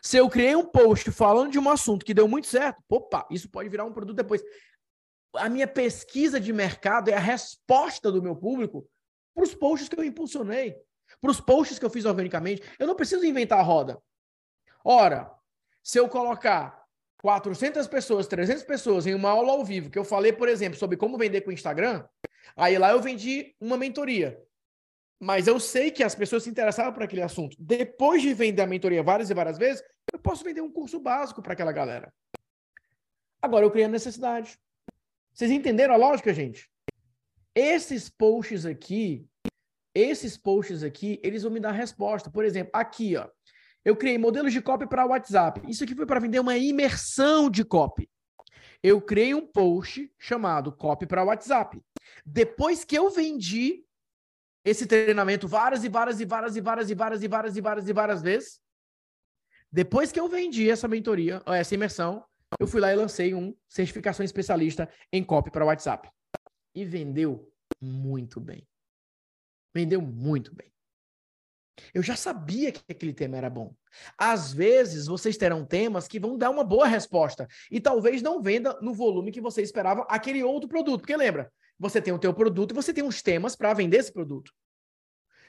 [0.03, 3.49] Se eu criei um post falando de um assunto que deu muito certo, opa, isso
[3.49, 4.43] pode virar um produto depois.
[5.35, 8.89] A minha pesquisa de mercado é a resposta do meu público
[9.35, 10.77] para os posts que eu impulsionei,
[11.21, 12.63] para os posts que eu fiz organicamente.
[12.79, 14.01] Eu não preciso inventar a roda.
[14.85, 15.33] Ora,
[15.83, 16.84] se eu colocar
[17.25, 20.99] 400 pessoas, 300 pessoas em uma aula ao vivo, que eu falei, por exemplo, sobre
[20.99, 22.05] como vender com o Instagram,
[22.55, 24.39] aí lá eu vendi uma mentoria.
[25.19, 27.57] Mas eu sei que as pessoas se interessavam por aquele assunto.
[27.59, 31.41] Depois de vender a mentoria várias e várias vezes, eu posso vender um curso básico
[31.41, 32.13] para aquela galera.
[33.41, 34.59] Agora eu criei a necessidade.
[35.33, 36.71] Vocês entenderam a lógica, gente?
[37.55, 39.27] Esses posts aqui,
[39.95, 42.31] esses posts aqui, eles vão me dar resposta.
[42.31, 43.27] Por exemplo, aqui, ó.
[43.85, 45.61] Eu criei modelos de copy para WhatsApp.
[45.69, 48.09] Isso aqui foi para vender uma imersão de copy.
[48.85, 51.83] Eu criei um post chamado Copy para WhatsApp.
[52.25, 53.83] Depois que eu vendi
[54.63, 57.89] esse treinamento várias e várias e várias e várias e várias e várias e várias
[57.89, 58.61] e várias vezes,
[59.73, 62.23] depois que eu vendi essa mentoria, essa imersão,
[62.61, 66.11] eu fui lá e lancei um certificação especialista em copy para WhatsApp.
[66.75, 68.69] E vendeu muito bem.
[69.75, 70.74] Vendeu muito bem.
[71.93, 73.75] Eu já sabia que aquele tema era bom.
[74.17, 78.79] Às vezes, vocês terão temas que vão dar uma boa resposta e talvez não venda
[78.81, 81.01] no volume que você esperava aquele outro produto.
[81.01, 84.13] Porque lembra, você tem o teu produto e você tem uns temas para vender esse
[84.13, 84.53] produto.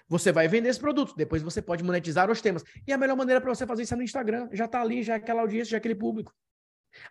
[0.07, 2.63] Você vai vender esse produto, depois você pode monetizar os temas.
[2.85, 4.49] E a melhor maneira para você fazer isso é no Instagram.
[4.51, 6.33] Já está ali, já é aquela audiência, já é aquele público.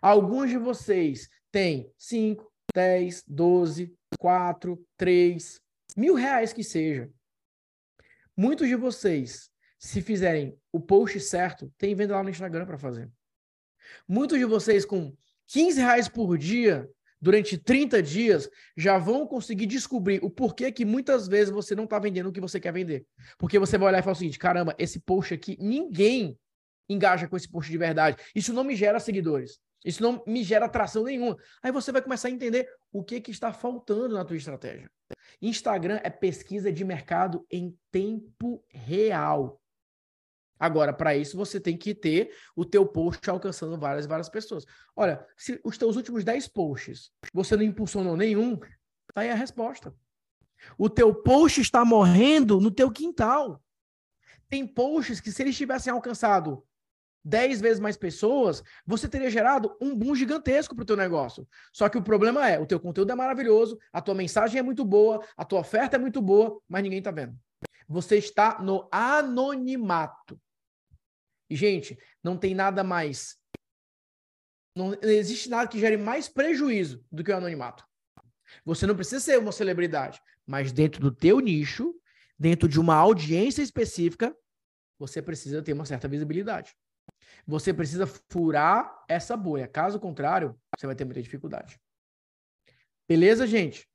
[0.01, 5.61] Alguns de vocês têm 5, 10, 12, 4, 3,
[5.97, 7.09] mil reais que seja.
[8.37, 13.09] Muitos de vocês, se fizerem o post certo, tem venda lá no Instagram para fazer.
[14.07, 15.15] Muitos de vocês, com
[15.47, 16.89] 15 reais por dia,
[17.21, 21.97] durante 30 dias, já vão conseguir descobrir o porquê que muitas vezes você não está
[21.97, 23.05] vendendo o que você quer vender.
[23.37, 26.37] Porque você vai olhar e falar o seguinte: caramba, esse post aqui, ninguém
[26.89, 28.17] engaja com esse post de verdade.
[28.35, 29.59] Isso não me gera seguidores.
[29.85, 31.37] Isso não me gera atração nenhuma.
[31.61, 34.89] Aí você vai começar a entender o que, que está faltando na tua estratégia.
[35.39, 39.61] Instagram é pesquisa de mercado em tempo real.
[40.57, 44.65] Agora, para isso, você tem que ter o teu post alcançando várias várias pessoas.
[44.95, 48.57] Olha, se os teus últimos 10 posts você não impulsionou nenhum,
[49.13, 49.93] tá aí a resposta.
[50.77, 53.61] O teu post está morrendo no teu quintal.
[54.49, 56.65] Tem posts que, se eles tivessem alcançado
[57.25, 61.47] 10 vezes mais pessoas, você teria gerado um boom gigantesco para o teu negócio.
[61.73, 64.85] Só que o problema é, o teu conteúdo é maravilhoso, a tua mensagem é muito
[64.85, 67.35] boa, a tua oferta é muito boa, mas ninguém está vendo.
[67.87, 70.39] Você está no anonimato.
[71.49, 73.37] E, gente, não tem nada mais.
[74.75, 77.83] Não existe nada que gere mais prejuízo do que o anonimato.
[78.63, 81.95] Você não precisa ser uma celebridade, mas dentro do teu nicho,
[82.37, 84.35] dentro de uma audiência específica,
[84.99, 86.75] você precisa ter uma certa visibilidade.
[87.47, 89.67] Você precisa furar essa bolha.
[89.67, 91.79] Caso contrário, você vai ter muita dificuldade.
[93.07, 93.87] Beleza, gente?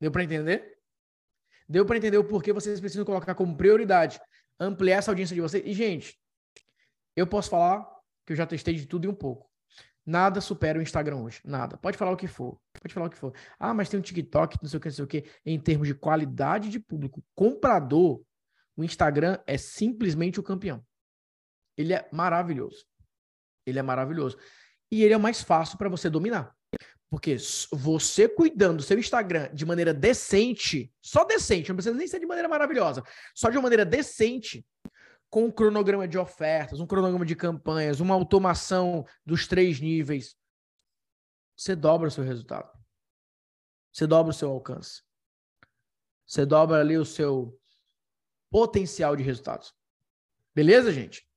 [0.00, 0.78] Deu para entender?
[1.68, 4.20] Deu para entender o porquê vocês precisam colocar como prioridade
[4.58, 5.62] ampliar essa audiência de vocês.
[5.64, 6.18] E, gente,
[7.14, 7.86] eu posso falar
[8.26, 9.48] que eu já testei de tudo e um pouco.
[10.04, 11.40] Nada supera o Instagram hoje.
[11.44, 11.76] Nada.
[11.76, 12.58] Pode falar o que for.
[12.80, 13.32] Pode falar o que for.
[13.58, 15.24] Ah, mas tem um TikTok, não sei o que, não sei o que.
[15.44, 18.22] Em termos de qualidade de público, comprador,
[18.74, 20.82] o Instagram é simplesmente o campeão.
[21.78, 22.84] Ele é maravilhoso.
[23.64, 24.36] Ele é maravilhoso.
[24.90, 26.54] E ele é o mais fácil para você dominar.
[27.08, 27.36] Porque
[27.72, 32.26] você cuidando do seu Instagram de maneira decente, só decente, não precisa nem ser de
[32.26, 33.02] maneira maravilhosa,
[33.34, 34.66] só de uma maneira decente,
[35.30, 40.36] com um cronograma de ofertas, um cronograma de campanhas, uma automação dos três níveis,
[41.58, 42.70] você dobra o seu resultado.
[43.92, 45.02] Você dobra o seu alcance.
[46.24, 47.60] Você dobra ali o seu
[48.48, 49.74] potencial de resultados.
[50.54, 51.27] Beleza, gente?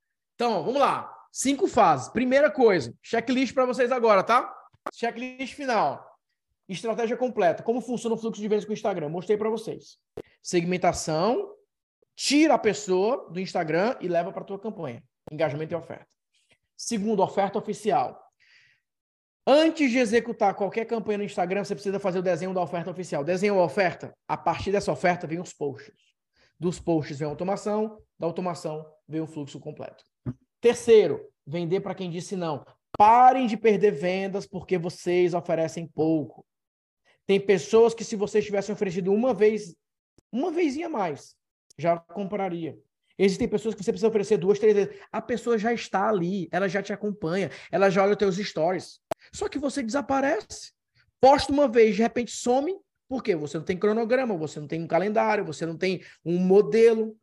[0.42, 1.08] Então, vamos lá.
[1.30, 2.08] Cinco fases.
[2.08, 4.52] Primeira coisa, checklist para vocês agora, tá?
[4.92, 6.04] Checklist final.
[6.68, 7.62] Estratégia completa.
[7.62, 9.08] Como funciona o fluxo de vendas com o Instagram?
[9.08, 9.98] Mostrei para vocês.
[10.42, 11.48] Segmentação,
[12.16, 15.00] tira a pessoa do Instagram e leva para a tua campanha.
[15.30, 16.08] Engajamento e oferta.
[16.76, 18.20] Segundo, oferta oficial.
[19.46, 23.22] Antes de executar qualquer campanha no Instagram, você precisa fazer o desenho da oferta oficial.
[23.22, 24.12] Desenho a oferta.
[24.26, 25.94] A partir dessa oferta vem os posts.
[26.58, 30.02] Dos posts vem a automação, da automação vem o fluxo completo.
[30.62, 32.64] Terceiro, vender para quem disse não.
[32.96, 36.46] Parem de perder vendas porque vocês oferecem pouco.
[37.26, 39.74] Tem pessoas que se vocês tivessem oferecido uma vez,
[40.30, 41.34] uma vezinha mais,
[41.76, 42.78] já compraria.
[43.18, 45.00] Existem pessoas que você precisa oferecer duas, três vezes.
[45.10, 49.00] A pessoa já está ali, ela já te acompanha, ela já olha os teus stories.
[49.32, 50.72] Só que você desaparece.
[51.20, 52.72] Posta uma vez, de repente some,
[53.08, 57.16] porque você não tem cronograma, você não tem um calendário, você não tem um modelo.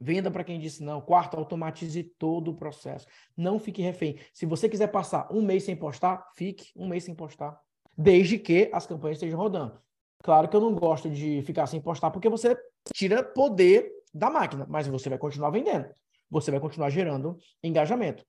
[0.00, 1.00] Venda para quem disse não.
[1.00, 3.06] Quarto, automatize todo o processo.
[3.36, 4.18] Não fique refém.
[4.32, 7.60] Se você quiser passar um mês sem postar, fique um mês sem postar.
[7.96, 9.78] Desde que as campanhas estejam rodando.
[10.22, 12.56] Claro que eu não gosto de ficar sem postar, porque você
[12.94, 15.86] tira poder da máquina, mas você vai continuar vendendo.
[16.30, 18.24] Você vai continuar gerando engajamento.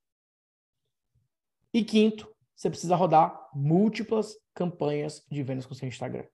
[1.74, 6.26] E quinto, você precisa rodar múltiplas campanhas de vendas com seu Instagram.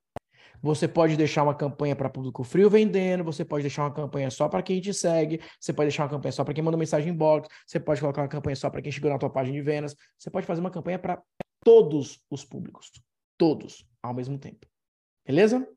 [0.61, 4.49] Você pode deixar uma campanha para público frio vendendo, você pode deixar uma campanha só
[4.49, 7.47] para quem te segue, você pode deixar uma campanha só para quem manda mensagem inbox,
[7.65, 10.29] você pode colocar uma campanha só para quem chegou na tua página de vendas, você
[10.29, 11.21] pode fazer uma campanha para
[11.63, 12.91] todos os públicos,
[13.37, 14.65] todos ao mesmo tempo.
[15.25, 15.67] Beleza?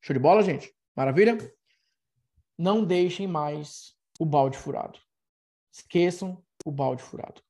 [0.00, 0.74] Show de bola, gente?
[0.94, 1.36] Maravilha?
[2.56, 4.98] Não deixem mais o balde furado.
[5.72, 7.42] Esqueçam o balde furado.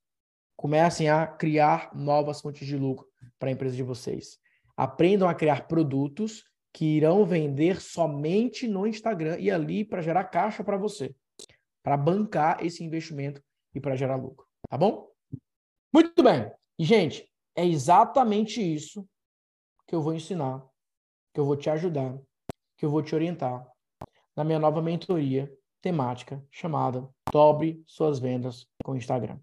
[0.56, 3.06] Comecem a criar novas fontes de lucro
[3.38, 4.38] para a empresa de vocês.
[4.76, 10.62] Aprendam a criar produtos que irão vender somente no Instagram e ali para gerar caixa
[10.62, 11.14] para você,
[11.82, 13.42] para bancar esse investimento
[13.74, 15.10] e para gerar lucro, tá bom?
[15.92, 16.52] Muito bem.
[16.78, 19.08] Gente, é exatamente isso
[19.86, 20.62] que eu vou ensinar,
[21.32, 22.18] que eu vou te ajudar,
[22.76, 23.66] que eu vou te orientar
[24.36, 25.50] na minha nova mentoria
[25.80, 29.38] temática chamada Dobre suas vendas com o Instagram.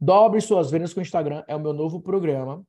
[0.00, 2.66] Dobre suas vendas com o Instagram é o meu novo programa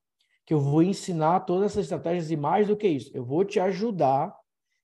[0.50, 3.60] que eu vou ensinar todas essas estratégias e mais do que isso, eu vou te
[3.60, 4.36] ajudar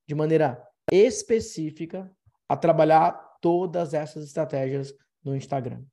[0.08, 2.16] de maneira específica
[2.48, 4.94] a trabalhar todas essas estratégias
[5.24, 5.84] no Instagram.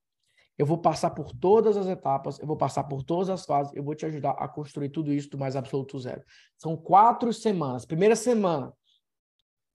[0.58, 3.82] Eu vou passar por todas as etapas, eu vou passar por todas as fases, eu
[3.82, 6.22] vou te ajudar a construir tudo isso do mais absoluto zero.
[6.58, 7.86] São quatro semanas.
[7.86, 8.74] Primeira semana,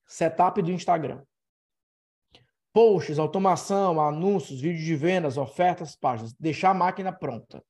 [0.06, 1.24] setup do Instagram.
[2.72, 6.32] Posts, automação, anúncios, vídeos de vendas, ofertas, páginas.
[6.34, 7.60] Deixar a máquina pronta.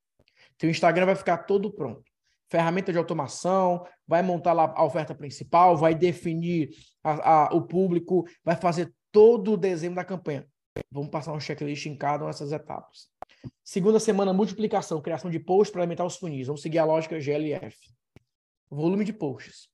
[0.58, 2.07] Teu Instagram vai ficar todo pronto
[2.48, 6.70] ferramenta de automação, vai montar lá a oferta principal, vai definir
[7.02, 10.46] a, a, o público, vai fazer todo o desenho da campanha.
[10.90, 13.08] Vamos passar um checklist em cada uma dessas etapas.
[13.64, 16.46] Segunda semana, multiplicação, criação de posts para alimentar os funis.
[16.46, 17.76] Vamos seguir a lógica GLF.
[18.70, 19.68] Volume de posts.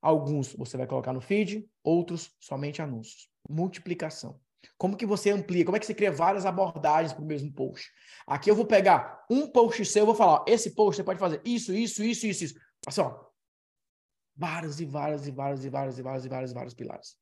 [0.00, 3.28] Alguns você vai colocar no feed, outros somente anúncios.
[3.48, 4.38] Multiplicação.
[4.76, 5.64] Como que você amplia?
[5.64, 7.90] Como é que você cria várias abordagens para o mesmo post?
[8.26, 11.20] Aqui eu vou pegar um post seu, eu vou falar, ó, esse post você pode
[11.20, 12.54] fazer isso, isso, isso, isso, isso.
[12.86, 13.26] Assim, ó,
[14.36, 17.16] vários e vários e vários e vários e vários e vários vários pilares.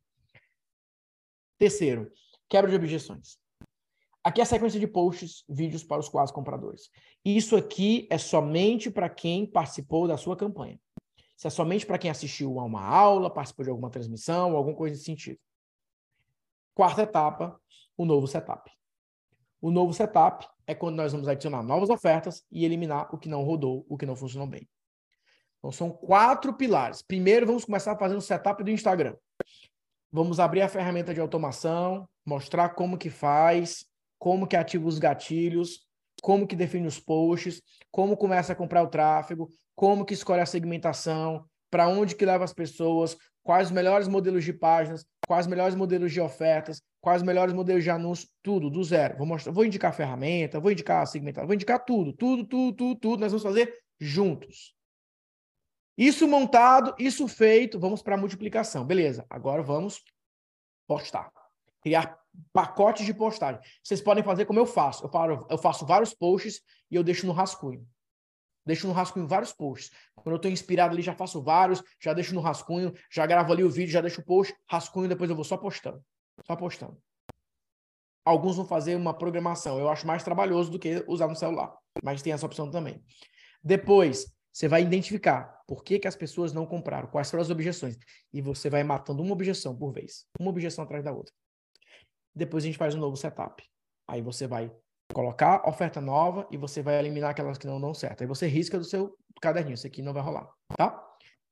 [1.58, 2.10] Terceiro,
[2.48, 3.38] quebra de objeções.
[4.22, 6.90] Aqui é a sequência de posts, vídeos para os quase compradores.
[7.24, 10.80] Isso aqui é somente para quem participou da sua campanha.
[11.36, 14.94] Isso é somente para quem assistiu a uma aula, participou de alguma transmissão, alguma coisa
[14.94, 15.38] nesse sentido.
[16.74, 17.60] Quarta etapa,
[17.96, 18.68] o novo setup.
[19.60, 23.44] O novo setup é quando nós vamos adicionar novas ofertas e eliminar o que não
[23.44, 24.68] rodou, o que não funcionou bem.
[25.58, 27.00] Então, são quatro pilares.
[27.00, 29.14] Primeiro, vamos começar fazendo o setup do Instagram.
[30.10, 33.86] Vamos abrir a ferramenta de automação, mostrar como que faz,
[34.18, 35.86] como que ativa os gatilhos,
[36.22, 40.46] como que define os posts, como começa a comprar o tráfego, como que escolhe a
[40.46, 45.50] segmentação, para onde que leva as pessoas, quais os melhores modelos de páginas, quais os
[45.50, 49.16] melhores modelos de ofertas, quais os melhores modelos de anúncio, tudo, do zero.
[49.18, 53.20] Vou, mostrar, vou indicar ferramenta, vou indicar segmentação, vou indicar tudo, tudo, tudo, tudo, tudo.
[53.20, 54.74] Nós vamos fazer juntos.
[55.96, 58.84] Isso montado, isso feito, vamos para a multiplicação.
[58.84, 60.02] Beleza, agora vamos
[60.88, 61.30] postar.
[61.82, 62.18] Criar
[62.52, 63.60] pacotes de postagem.
[63.82, 65.08] Vocês podem fazer como eu faço.
[65.50, 67.86] Eu, faço vários posts e eu deixo no rascunho.
[68.66, 69.90] Deixo no rascunho vários posts.
[70.14, 73.62] Quando eu estou inspirado ali, já faço vários, já deixo no rascunho, já gravo ali
[73.62, 76.02] o vídeo, já deixo o post, rascunho, depois eu vou só postando.
[76.46, 76.98] Só postando.
[78.24, 79.78] Alguns vão fazer uma programação.
[79.78, 81.76] Eu acho mais trabalhoso do que usar no celular.
[82.02, 83.04] Mas tem essa opção também.
[83.62, 87.98] Depois, você vai identificar por que, que as pessoas não compraram, quais foram as objeções.
[88.32, 90.26] E você vai matando uma objeção por vez.
[90.40, 91.34] Uma objeção atrás da outra.
[92.34, 93.62] Depois a gente faz um novo setup.
[94.08, 94.72] Aí você vai
[95.14, 98.20] colocar oferta nova e você vai eliminar aquelas que não dão certo.
[98.20, 99.74] Aí você risca do seu caderninho.
[99.74, 100.46] Isso aqui não vai rolar,
[100.76, 100.88] tá?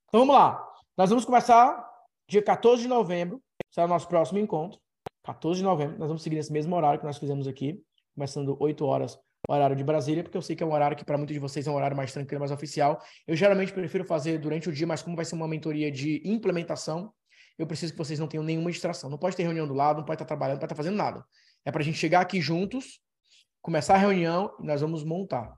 [0.09, 0.63] Então vamos lá.
[0.99, 1.89] Nós vamos começar
[2.29, 3.43] dia 14 de novembro.
[3.71, 4.79] Será o nosso próximo encontro.
[5.25, 5.99] 14 de novembro.
[5.99, 7.83] Nós vamos seguir nesse mesmo horário que nós fizemos aqui.
[8.15, 11.19] Começando 8 horas horário de Brasília, porque eu sei que é um horário que para
[11.19, 13.03] muitos de vocês é um horário mais tranquilo, mais oficial.
[13.27, 17.13] Eu geralmente prefiro fazer durante o dia, mas como vai ser uma mentoria de implementação,
[17.59, 19.11] eu preciso que vocês não tenham nenhuma distração.
[19.11, 21.25] Não pode ter reunião do lado, não pode estar trabalhando, não pode estar fazendo nada.
[21.65, 23.01] É para a gente chegar aqui juntos,
[23.63, 25.57] começar a reunião e nós vamos montar.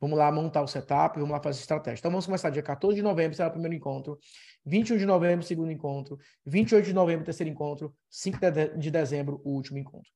[0.00, 2.00] Vamos lá montar o setup, vamos lá fazer estratégia.
[2.00, 4.18] Então vamos começar dia 14 de novembro, será o primeiro encontro.
[4.64, 6.18] 21 de novembro, segundo encontro.
[6.44, 7.94] 28 de novembro, terceiro encontro.
[8.08, 8.38] 5
[8.78, 10.08] de dezembro, o último encontro.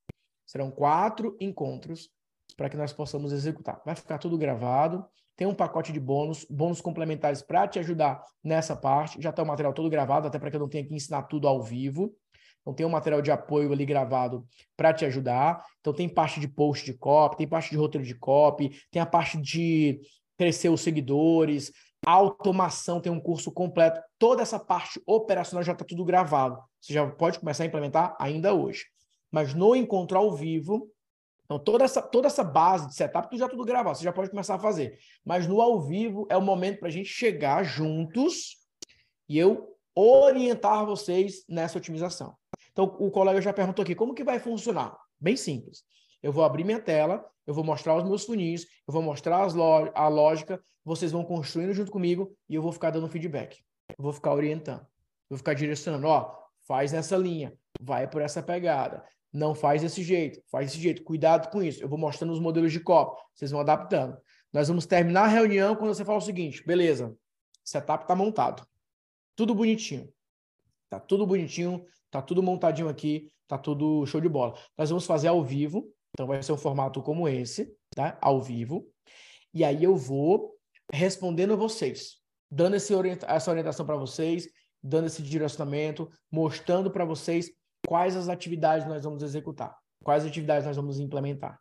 [0.46, 2.10] Serão quatro encontros
[2.56, 3.80] para que nós possamos executar.
[3.84, 5.04] Vai ficar tudo gravado,
[5.34, 9.20] tem um pacote de bônus, bônus complementares para te ajudar nessa parte.
[9.22, 11.48] Já está o material todo gravado, até para que eu não tenha que ensinar tudo
[11.48, 12.14] ao vivo.
[12.60, 14.46] Então tem um material de apoio ali gravado
[14.76, 15.64] para te ajudar.
[15.80, 19.06] Então tem parte de post de copy, tem parte de roteiro de copy, tem a
[19.06, 20.00] parte de
[20.36, 21.72] crescer os seguidores,
[22.04, 24.00] automação, tem um curso completo.
[24.18, 26.58] Toda essa parte operacional já está tudo gravado.
[26.80, 28.84] Você já pode começar a implementar ainda hoje.
[29.30, 30.90] Mas no encontro ao vivo,
[31.50, 34.30] então, toda essa, toda essa base de setup, tu já tudo gravado, você já pode
[34.30, 34.96] começar a fazer.
[35.24, 38.56] Mas no ao vivo é o momento para a gente chegar juntos
[39.28, 42.36] e eu orientar vocês nessa otimização.
[42.72, 44.96] Então, o colega já perguntou aqui, como que vai funcionar?
[45.18, 45.82] Bem simples.
[46.22, 49.38] Eu vou abrir minha tela, eu vou mostrar os meus funis, eu vou mostrar
[49.94, 53.58] a lógica, vocês vão construindo junto comigo e eu vou ficar dando feedback.
[53.88, 54.80] Eu vou ficar orientando.
[54.80, 59.04] Eu vou ficar direcionando, ó, faz nessa linha, vai por essa pegada.
[59.32, 61.04] Não faz desse jeito, faz desse jeito.
[61.04, 61.82] Cuidado com isso.
[61.82, 63.20] Eu vou mostrando os modelos de copo.
[63.34, 64.18] Vocês vão adaptando.
[64.52, 67.16] Nós vamos terminar a reunião quando você fala o seguinte: beleza,
[67.62, 68.66] setup está montado.
[69.36, 70.12] Tudo bonitinho.
[70.90, 74.54] Tá tudo bonitinho, tá tudo montadinho aqui, tá tudo show de bola.
[74.76, 78.18] Nós vamos fazer ao vivo, então vai ser um formato como esse, tá?
[78.20, 78.84] Ao vivo.
[79.54, 80.56] E aí eu vou
[80.92, 82.16] respondendo a vocês,
[82.50, 84.48] dando orienta essa orientação para vocês,
[84.82, 87.48] dando esse direcionamento, mostrando para vocês
[87.86, 91.60] quais as atividades nós vamos executar, quais atividades nós vamos implementar.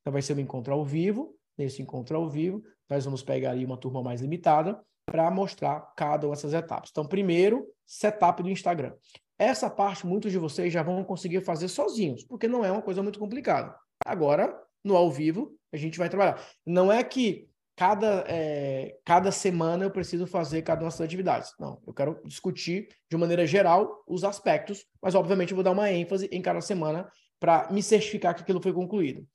[0.00, 3.66] Então vai ser um encontro ao vivo, nesse encontro ao vivo, nós vamos pegar ali
[3.66, 6.90] uma turma mais limitada para mostrar cada uma dessas etapas.
[6.90, 8.94] Então, primeiro, setup do Instagram.
[9.38, 13.02] Essa parte muitos de vocês já vão conseguir fazer sozinhos, porque não é uma coisa
[13.02, 13.74] muito complicada.
[14.04, 16.40] Agora, no ao vivo, a gente vai trabalhar.
[16.64, 21.52] Não é que cada, é, cada semana eu preciso fazer cada uma dessas atividades.
[21.58, 25.90] Não, eu quero discutir de maneira geral os aspectos, mas obviamente eu vou dar uma
[25.90, 29.26] ênfase em cada semana para me certificar que aquilo foi concluído.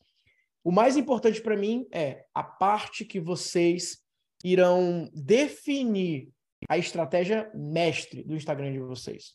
[0.63, 3.97] O mais importante para mim é a parte que vocês
[4.51, 6.29] irão definir
[6.69, 9.33] a estratégia mestre do Instagram de vocês.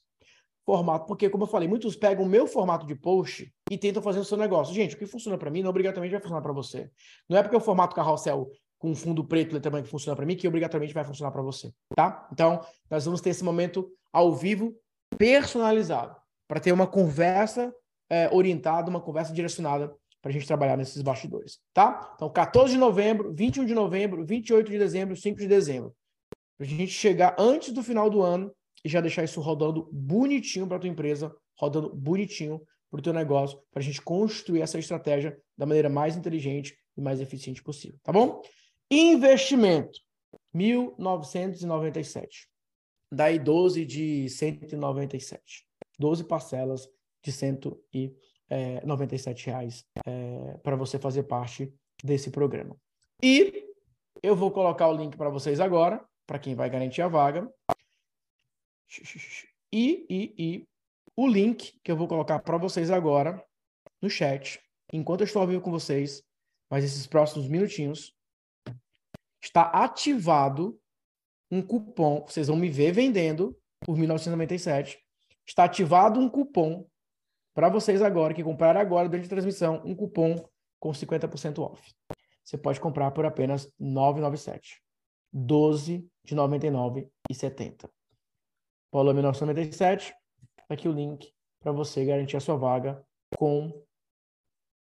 [0.65, 4.21] Formato, porque como eu falei, muitos pegam o meu formato de post e tentam fazer
[4.21, 4.75] o seu negócio.
[4.75, 6.91] Gente, o que funciona para mim não obrigatoriamente vai funcionar para você.
[7.29, 8.49] Não é porque o formato carrossel
[8.79, 12.29] com fundo preto, branca que funciona para mim, que obrigatoriamente vai funcionar para você, tá?
[12.33, 12.61] Então,
[12.91, 14.75] nós vamos ter esse momento ao vivo
[15.17, 16.17] personalizado,
[16.49, 17.73] para ter uma conversa
[18.11, 22.13] é, orientada, uma conversa direcionada para a gente trabalhar nesses bastidores, tá?
[22.15, 25.93] Então, 14 de novembro, 21 de novembro, 28 de dezembro, 5 de dezembro.
[26.57, 28.55] Para a gente chegar antes do final do ano
[28.85, 33.13] e já deixar isso rodando bonitinho para a tua empresa, rodando bonitinho para o teu
[33.13, 37.99] negócio, para a gente construir essa estratégia da maneira mais inteligente e mais eficiente possível,
[38.05, 38.41] tá bom?
[38.89, 39.99] Investimento,
[40.55, 42.49] 1997.
[43.11, 45.67] Daí 12 de 197.
[45.99, 46.89] 12 parcelas
[47.23, 48.32] de 197
[49.45, 51.73] reais é, para você fazer parte
[52.03, 52.77] desse programa.
[53.23, 53.69] E
[54.23, 57.51] eu vou colocar o link para vocês agora, para quem vai garantir a vaga.
[59.73, 60.69] E, e, e
[61.17, 63.43] o link que eu vou colocar para vocês agora
[64.01, 64.61] no chat,
[64.93, 66.23] enquanto eu estou ao vivo com vocês,
[66.71, 68.15] mas esses próximos minutinhos,
[69.43, 70.79] está ativado
[71.51, 72.25] um cupom.
[72.27, 74.99] Vocês vão me ver vendendo por 1997.
[75.47, 76.87] Está ativado um cupom
[77.55, 80.49] para vocês agora que compraram agora durante a transmissão, um cupom
[80.81, 81.95] com 50% off.
[82.45, 84.83] Você pode comprar por apenas 997.
[85.33, 87.89] 12 de 99,70.
[88.93, 90.15] Valor 1997.
[90.69, 93.03] Aqui o link para você garantir a sua vaga
[93.37, 93.83] com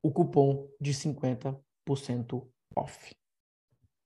[0.02, 3.16] o cupom de 50% off.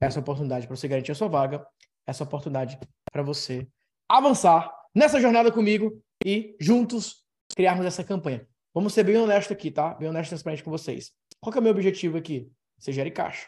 [0.01, 1.66] Essa oportunidade para você garantir a sua vaga,
[2.05, 2.80] essa oportunidade
[3.11, 3.68] para você
[4.09, 7.24] avançar nessa jornada comigo e juntos
[7.55, 8.47] criarmos essa campanha.
[8.74, 9.93] Vamos ser bem honestos aqui, tá?
[9.93, 11.11] Bem honesto e transparente com vocês.
[11.39, 12.49] Qual é o meu objetivo aqui?
[12.80, 13.47] Você gere caixa.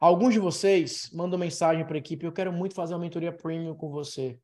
[0.00, 3.76] Alguns de vocês mandam mensagem para a equipe: eu quero muito fazer uma mentoria premium
[3.76, 4.36] com você.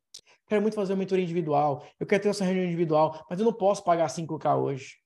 [0.47, 1.85] Quero muito fazer uma mentoria individual.
[1.99, 4.99] Eu quero ter essa reunião individual, mas eu não posso pagar 5K hoje.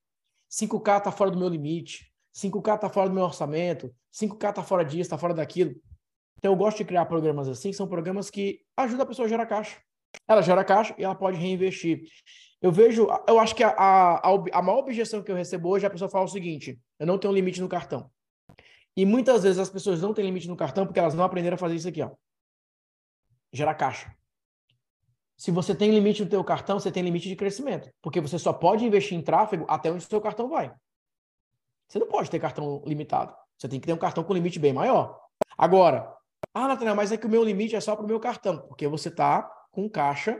[0.51, 2.13] 5K está fora do meu limite.
[2.35, 3.91] 5K está fora do meu orçamento.
[4.13, 5.71] 5K está fora disso, está fora daquilo.
[6.37, 9.29] Então, eu gosto de criar programas assim, que são programas que ajudam a pessoa a
[9.29, 9.77] gerar caixa.
[10.27, 12.01] Ela gera caixa e ela pode reinvestir.
[12.61, 15.87] Eu vejo, eu acho que a, a, a maior objeção que eu recebo hoje é
[15.87, 18.11] a pessoa fala o seguinte: eu não tenho limite no cartão.
[18.95, 21.57] E muitas vezes as pessoas não têm limite no cartão porque elas não aprenderam a
[21.57, 22.11] fazer isso aqui, ó.
[23.53, 24.13] Gerar caixa.
[25.37, 28.51] Se você tem limite no teu cartão, você tem limite de crescimento, porque você só
[28.51, 30.73] pode investir em tráfego até onde o seu cartão vai.
[31.87, 33.33] Você não pode ter cartão limitado.
[33.57, 35.17] Você tem que ter um cartão com limite bem maior.
[35.57, 36.13] Agora,
[36.53, 38.87] ah, Nathanael, mas é que o meu limite é só para o meu cartão, porque
[38.87, 40.39] você está com caixa,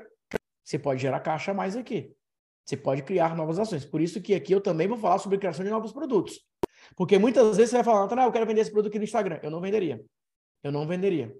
[0.64, 2.14] você pode gerar caixa a mais aqui.
[2.66, 3.86] Você pode criar novas ações.
[3.86, 6.40] Por isso que aqui eu também vou falar sobre criação de novos produtos.
[6.96, 9.40] Porque muitas vezes você vai falar, Nathanael, eu quero vender esse produto aqui no Instagram.
[9.42, 10.04] Eu não venderia.
[10.64, 11.36] Eu não venderia.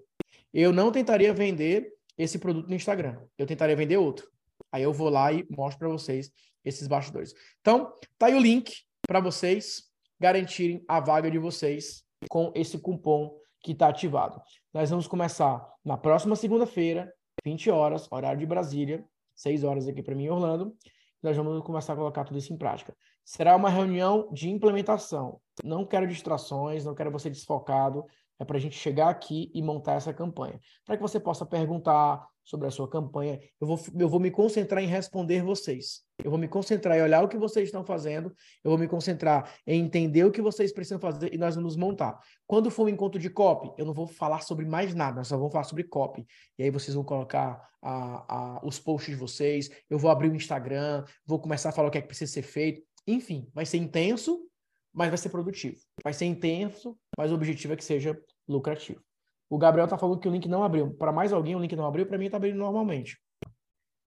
[0.52, 3.20] Eu não tentaria vender esse produto no Instagram.
[3.38, 4.28] Eu tentaria vender outro.
[4.72, 6.30] Aí eu vou lá e mostro para vocês
[6.64, 7.34] esses bastidores.
[7.60, 8.74] Então, tá aí o link
[9.06, 9.84] para vocês
[10.18, 14.40] garantirem a vaga de vocês com esse cupom que está ativado.
[14.72, 17.12] Nós vamos começar na próxima segunda-feira,
[17.44, 20.74] 20 horas, horário de Brasília, 6 horas aqui para mim em Orlando.
[21.22, 22.96] Nós vamos começar a colocar tudo isso em prática.
[23.24, 25.40] Será uma reunião de implementação.
[25.62, 28.04] Não quero distrações, não quero você desfocado.
[28.40, 30.58] É para a gente chegar aqui e montar essa campanha.
[30.86, 34.82] Para que você possa perguntar sobre a sua campanha, eu vou, eu vou me concentrar
[34.82, 36.00] em responder vocês.
[36.24, 38.34] Eu vou me concentrar em olhar o que vocês estão fazendo,
[38.64, 42.18] eu vou me concentrar em entender o que vocês precisam fazer e nós vamos montar.
[42.46, 45.36] Quando for um encontro de copy, eu não vou falar sobre mais nada, nós só
[45.36, 46.26] vamos falar sobre copy.
[46.58, 50.34] E aí vocês vão colocar a, a, os posts de vocês, eu vou abrir o
[50.34, 52.82] Instagram, vou começar a falar o que é que precisa ser feito.
[53.06, 54.40] Enfim, vai ser intenso,
[54.92, 55.76] mas vai ser produtivo.
[56.02, 58.18] Vai ser intenso, mas o objetivo é que seja
[58.50, 59.00] lucrativo.
[59.48, 60.94] O Gabriel está falando que o link não abriu.
[60.94, 63.18] Para mais alguém, o link não abriu, para mim está abrindo normalmente.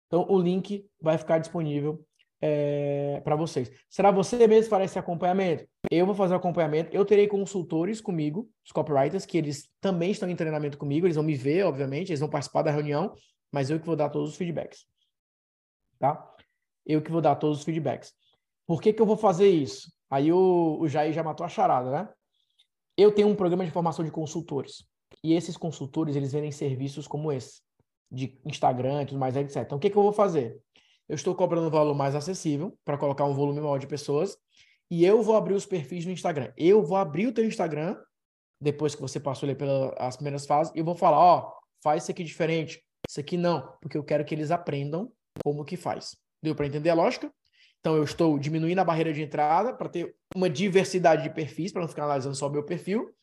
[0.07, 2.05] Então, o link vai ficar disponível
[2.41, 3.71] é, para vocês.
[3.89, 5.65] Será você mesmo que fará esse acompanhamento?
[5.89, 6.93] Eu vou fazer o acompanhamento.
[6.93, 11.07] Eu terei consultores comigo, os copywriters, que eles também estão em treinamento comigo.
[11.07, 13.13] Eles vão me ver, obviamente, eles vão participar da reunião,
[13.51, 14.85] mas eu que vou dar todos os feedbacks.
[15.97, 16.29] Tá?
[16.85, 18.13] Eu que vou dar todos os feedbacks.
[18.67, 19.91] Por que, que eu vou fazer isso?
[20.09, 22.09] Aí o, o Jair já matou a charada, né?
[23.01, 24.85] Eu tenho um programa de formação de consultores.
[25.23, 27.59] E esses consultores, eles vendem serviços como esse,
[28.11, 29.57] de Instagram tudo mais, etc.
[29.57, 30.55] Então, o que, que eu vou fazer?
[31.09, 34.37] Eu estou cobrando um valor mais acessível para colocar um volume maior de pessoas
[34.87, 36.53] e eu vou abrir os perfis no Instagram.
[36.55, 37.97] Eu vou abrir o teu Instagram,
[38.61, 42.11] depois que você passou ali pelas primeiras fases, e vou falar, ó, oh, faz isso
[42.11, 45.11] aqui diferente, isso aqui não, porque eu quero que eles aprendam
[45.43, 46.15] como que faz.
[46.43, 47.33] Deu para entender a lógica?
[47.81, 51.81] Então, eu estou diminuindo a barreira de entrada para ter uma diversidade de perfis, para
[51.81, 53.13] não ficar analisando só o meu perfil,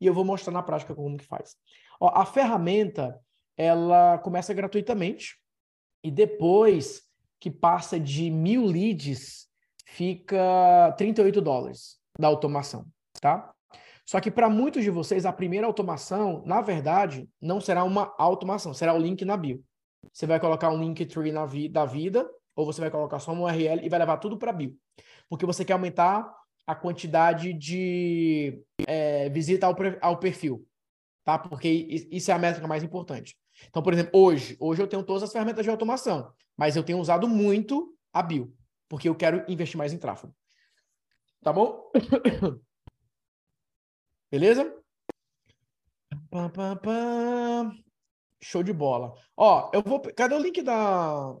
[0.00, 1.56] e eu vou mostrar na prática como que faz.
[2.00, 3.18] Ó, a ferramenta,
[3.56, 5.38] ela começa gratuitamente,
[6.02, 7.02] e depois
[7.40, 9.46] que passa de mil leads,
[9.86, 12.86] fica 38 dólares da automação,
[13.20, 13.52] tá?
[14.04, 18.74] Só que para muitos de vocês, a primeira automação, na verdade, não será uma automação,
[18.74, 19.62] será o link na bio.
[20.12, 22.28] Você vai colocar um link tree na vi da vida,
[22.58, 24.76] ou você vai colocar só uma URL e vai levar tudo para bio.
[25.28, 26.28] Porque você quer aumentar
[26.66, 30.66] a quantidade de é, visita ao, ao perfil,
[31.24, 31.38] tá?
[31.38, 31.68] Porque
[32.10, 33.38] isso é a métrica mais importante.
[33.68, 36.98] Então, por exemplo, hoje, hoje eu tenho todas as ferramentas de automação, mas eu tenho
[36.98, 38.52] usado muito a bio,
[38.88, 40.34] porque eu quero investir mais em tráfego.
[41.40, 41.92] Tá bom?
[44.32, 44.74] Beleza?
[48.42, 49.14] Show de bola.
[49.36, 50.00] Ó, eu vou.
[50.00, 51.36] Cadê o link da.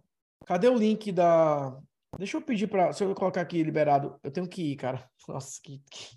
[0.46, 1.76] Cadê o link da.
[2.18, 2.92] Deixa eu pedir para.
[2.92, 5.08] Se eu colocar aqui liberado, eu tenho que ir, cara.
[5.28, 6.16] Nossa, que, que,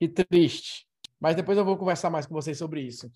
[0.00, 0.86] que triste.
[1.20, 3.10] Mas depois eu vou conversar mais com vocês sobre isso.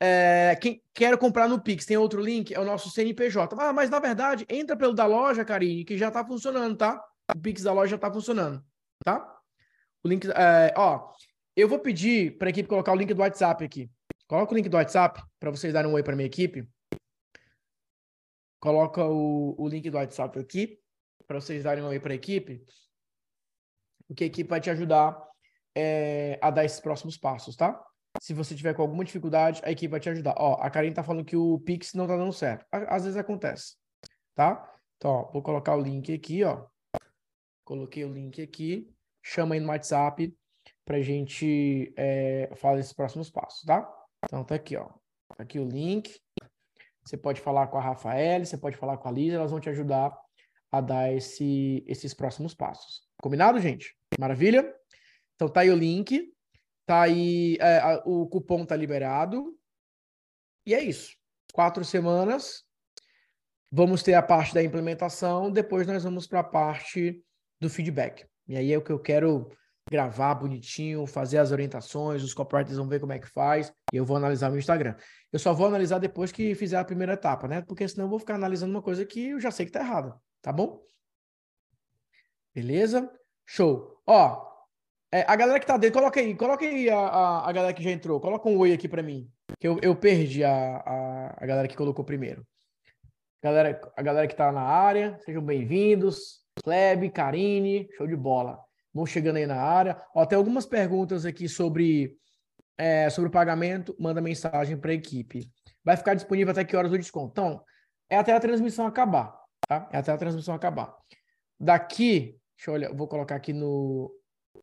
[0.00, 3.56] É, quem quer comprar no Pix, tem outro link, é o nosso CNPJ.
[3.58, 7.02] Ah, mas na verdade, entra pelo da loja, Karine, que já tá funcionando, tá?
[7.34, 8.62] O Pix da loja já tá funcionando,
[9.04, 9.24] tá?
[10.02, 11.10] O link, é, ó,
[11.56, 13.90] eu vou pedir para a equipe colocar o link do WhatsApp aqui.
[14.26, 16.66] Coloca o link do WhatsApp para vocês darem um oi para minha equipe.
[18.64, 20.80] Coloca o, o link do WhatsApp aqui
[21.26, 22.64] para vocês darem um oi para a equipe,
[24.08, 25.22] porque a equipe vai te ajudar
[25.76, 27.78] é, a dar esses próximos passos, tá?
[28.22, 30.34] Se você tiver com alguma dificuldade, a equipe vai te ajudar.
[30.38, 32.64] Ó, a Karine tá falando que o Pix não tá dando certo.
[32.70, 33.76] Às vezes acontece,
[34.34, 34.72] tá?
[34.96, 36.66] Então, ó, vou colocar o link aqui, ó.
[37.66, 38.90] Coloquei o link aqui.
[39.22, 40.34] Chama aí no WhatsApp
[40.86, 43.86] pra gente é, falar desses próximos passos, tá?
[44.24, 44.88] Então, tá aqui, ó.
[45.36, 46.18] Tá aqui o link.
[47.04, 49.68] Você pode falar com a Rafael, você pode falar com a Lisa, elas vão te
[49.68, 50.16] ajudar
[50.72, 53.02] a dar esse, esses próximos passos.
[53.22, 53.94] Combinado, gente?
[54.18, 54.74] Maravilha?
[55.34, 56.32] Então tá aí o link,
[56.86, 59.56] tá aí é, o cupom tá liberado.
[60.66, 61.14] E é isso.
[61.52, 62.64] Quatro semanas.
[63.70, 67.22] Vamos ter a parte da implementação, depois nós vamos para a parte
[67.60, 68.24] do feedback.
[68.46, 69.50] E aí é o que eu quero
[69.90, 74.04] gravar bonitinho, fazer as orientações, os copywriters vão ver como é que faz, e eu
[74.04, 74.94] vou analisar meu Instagram.
[75.32, 77.60] Eu só vou analisar depois que fizer a primeira etapa, né?
[77.62, 80.14] Porque senão eu vou ficar analisando uma coisa que eu já sei que tá errada,
[80.40, 80.80] tá bom?
[82.54, 83.10] Beleza?
[83.46, 84.00] Show.
[84.06, 84.42] Ó,
[85.12, 87.82] é, a galera que tá dentro, coloca aí, coloca aí a, a, a galera que
[87.82, 89.30] já entrou, coloca um oi aqui para mim,
[89.60, 92.46] que eu, eu perdi a, a, a galera que colocou primeiro.
[93.42, 96.42] Galera, a galera que tá na área, sejam bem-vindos.
[96.62, 98.58] Kleb, Karine, show de bola
[98.94, 100.00] vão chegando aí na área.
[100.14, 102.16] Ó, tem algumas perguntas aqui sobre,
[102.78, 103.94] é, sobre o pagamento.
[103.98, 105.50] Manda mensagem para a equipe.
[105.82, 107.32] Vai ficar disponível até que horas o desconto?
[107.32, 107.64] Então,
[108.08, 109.36] é até a transmissão acabar,
[109.68, 109.88] tá?
[109.92, 110.96] É até a transmissão acabar.
[111.58, 114.14] Daqui, deixa eu olhar, vou colocar aqui no.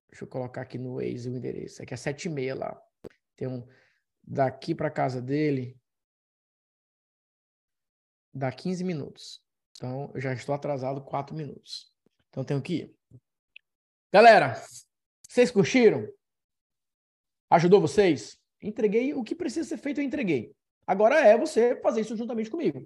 [0.09, 1.83] Deixa eu colocar aqui no Waze o endereço.
[1.83, 2.81] Aqui é 7 e meia lá.
[3.35, 3.67] Tem um.
[4.23, 5.77] Daqui para casa dele.
[8.33, 9.41] Dá 15 minutos.
[9.75, 11.91] Então, eu já estou atrasado 4 minutos.
[12.29, 13.00] Então, tenho que ir.
[14.13, 14.61] Galera,
[15.25, 16.05] vocês curtiram?
[17.49, 18.37] Ajudou vocês?
[18.61, 20.53] Entreguei o que precisa ser feito, eu entreguei.
[20.85, 22.85] Agora é você fazer isso juntamente comigo.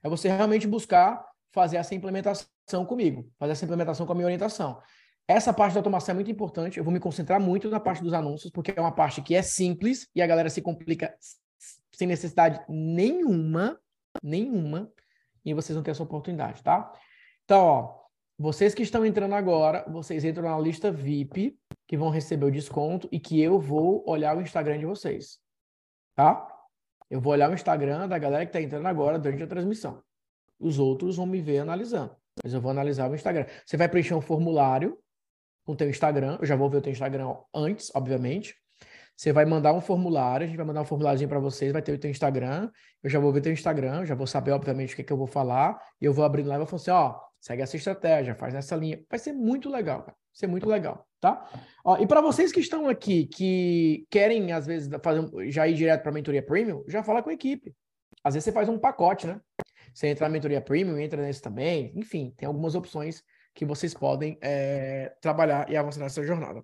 [0.00, 4.80] É você realmente buscar fazer essa implementação comigo, fazer essa implementação com a minha orientação.
[5.26, 6.78] Essa parte da automação é muito importante.
[6.78, 9.42] Eu vou me concentrar muito na parte dos anúncios, porque é uma parte que é
[9.42, 11.12] simples e a galera se complica
[11.92, 13.76] sem necessidade nenhuma,
[14.22, 14.88] nenhuma,
[15.44, 16.92] e vocês vão ter essa oportunidade, tá?
[17.44, 17.99] Então, ó,
[18.42, 23.06] vocês que estão entrando agora, vocês entram na lista VIP, que vão receber o desconto
[23.12, 25.38] e que eu vou olhar o Instagram de vocês.
[26.16, 26.48] Tá?
[27.10, 30.02] Eu vou olhar o Instagram da galera que está entrando agora durante a transmissão.
[30.58, 32.16] Os outros vão me ver analisando.
[32.42, 33.44] Mas eu vou analisar o Instagram.
[33.66, 34.96] Você vai preencher um formulário
[35.62, 36.38] com o teu Instagram.
[36.40, 38.56] Eu já vou ver o teu Instagram antes, obviamente.
[39.14, 41.92] Você vai mandar um formulário, a gente vai mandar um formuláriozinho para vocês, vai ter
[41.92, 42.70] o teu Instagram.
[43.02, 45.12] Eu já vou ver o teu Instagram, já vou saber, obviamente, o que, é que
[45.12, 45.78] eu vou falar.
[46.00, 48.76] E eu vou abrindo lá e vou falar assim, ó, segue essa estratégia, faz nessa
[48.76, 49.02] linha.
[49.08, 50.12] Vai ser muito legal, cara.
[50.12, 51.50] Vai ser muito legal, tá?
[51.84, 56.02] Ó, e para vocês que estão aqui, que querem, às vezes, fazer, já ir direto
[56.02, 57.74] para a mentoria premium, já fala com a equipe.
[58.22, 59.40] Às vezes você faz um pacote, né?
[59.92, 61.92] Você entra na mentoria premium, entra nesse também.
[61.96, 66.62] Enfim, tem algumas opções que vocês podem é, trabalhar e avançar nessa jornada.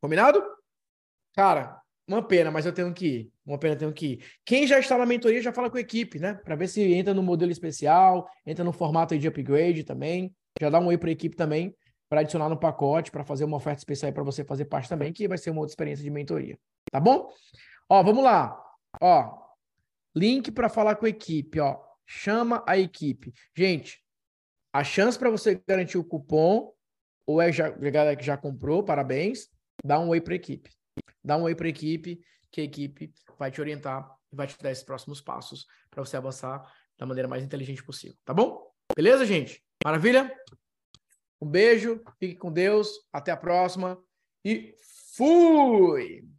[0.00, 0.42] Combinado?
[1.34, 3.32] Cara, uma pena, mas eu tenho que ir.
[3.46, 4.24] Uma pena, eu tenho que ir.
[4.44, 6.34] Quem já está na mentoria já fala com a equipe, né?
[6.34, 10.34] Para ver se entra no modelo especial, entra no formato de upgrade também.
[10.60, 11.74] Já dá um oi para a equipe também,
[12.08, 15.28] para adicionar no pacote, para fazer uma oferta especial para você fazer parte também, que
[15.28, 16.58] vai ser uma outra experiência de mentoria.
[16.90, 17.28] Tá bom?
[17.88, 18.60] Ó, vamos lá.
[19.00, 19.38] Ó,
[20.14, 21.80] link para falar com a equipe, ó.
[22.04, 23.32] Chama a equipe.
[23.56, 24.02] Gente,
[24.72, 26.72] a chance para você garantir o cupom,
[27.26, 29.48] ou é já, galera que já comprou, parabéns,
[29.84, 30.70] dá um oi para a equipe.
[31.24, 32.20] Dá um oi para a equipe,
[32.50, 36.16] que a equipe vai te orientar e vai te dar esses próximos passos para você
[36.16, 38.16] avançar da maneira mais inteligente possível.
[38.24, 38.70] Tá bom?
[38.94, 39.64] Beleza, gente?
[39.84, 40.32] Maravilha?
[41.40, 43.98] Um beijo, fique com Deus, até a próxima
[44.44, 44.74] e
[45.16, 46.24] fui!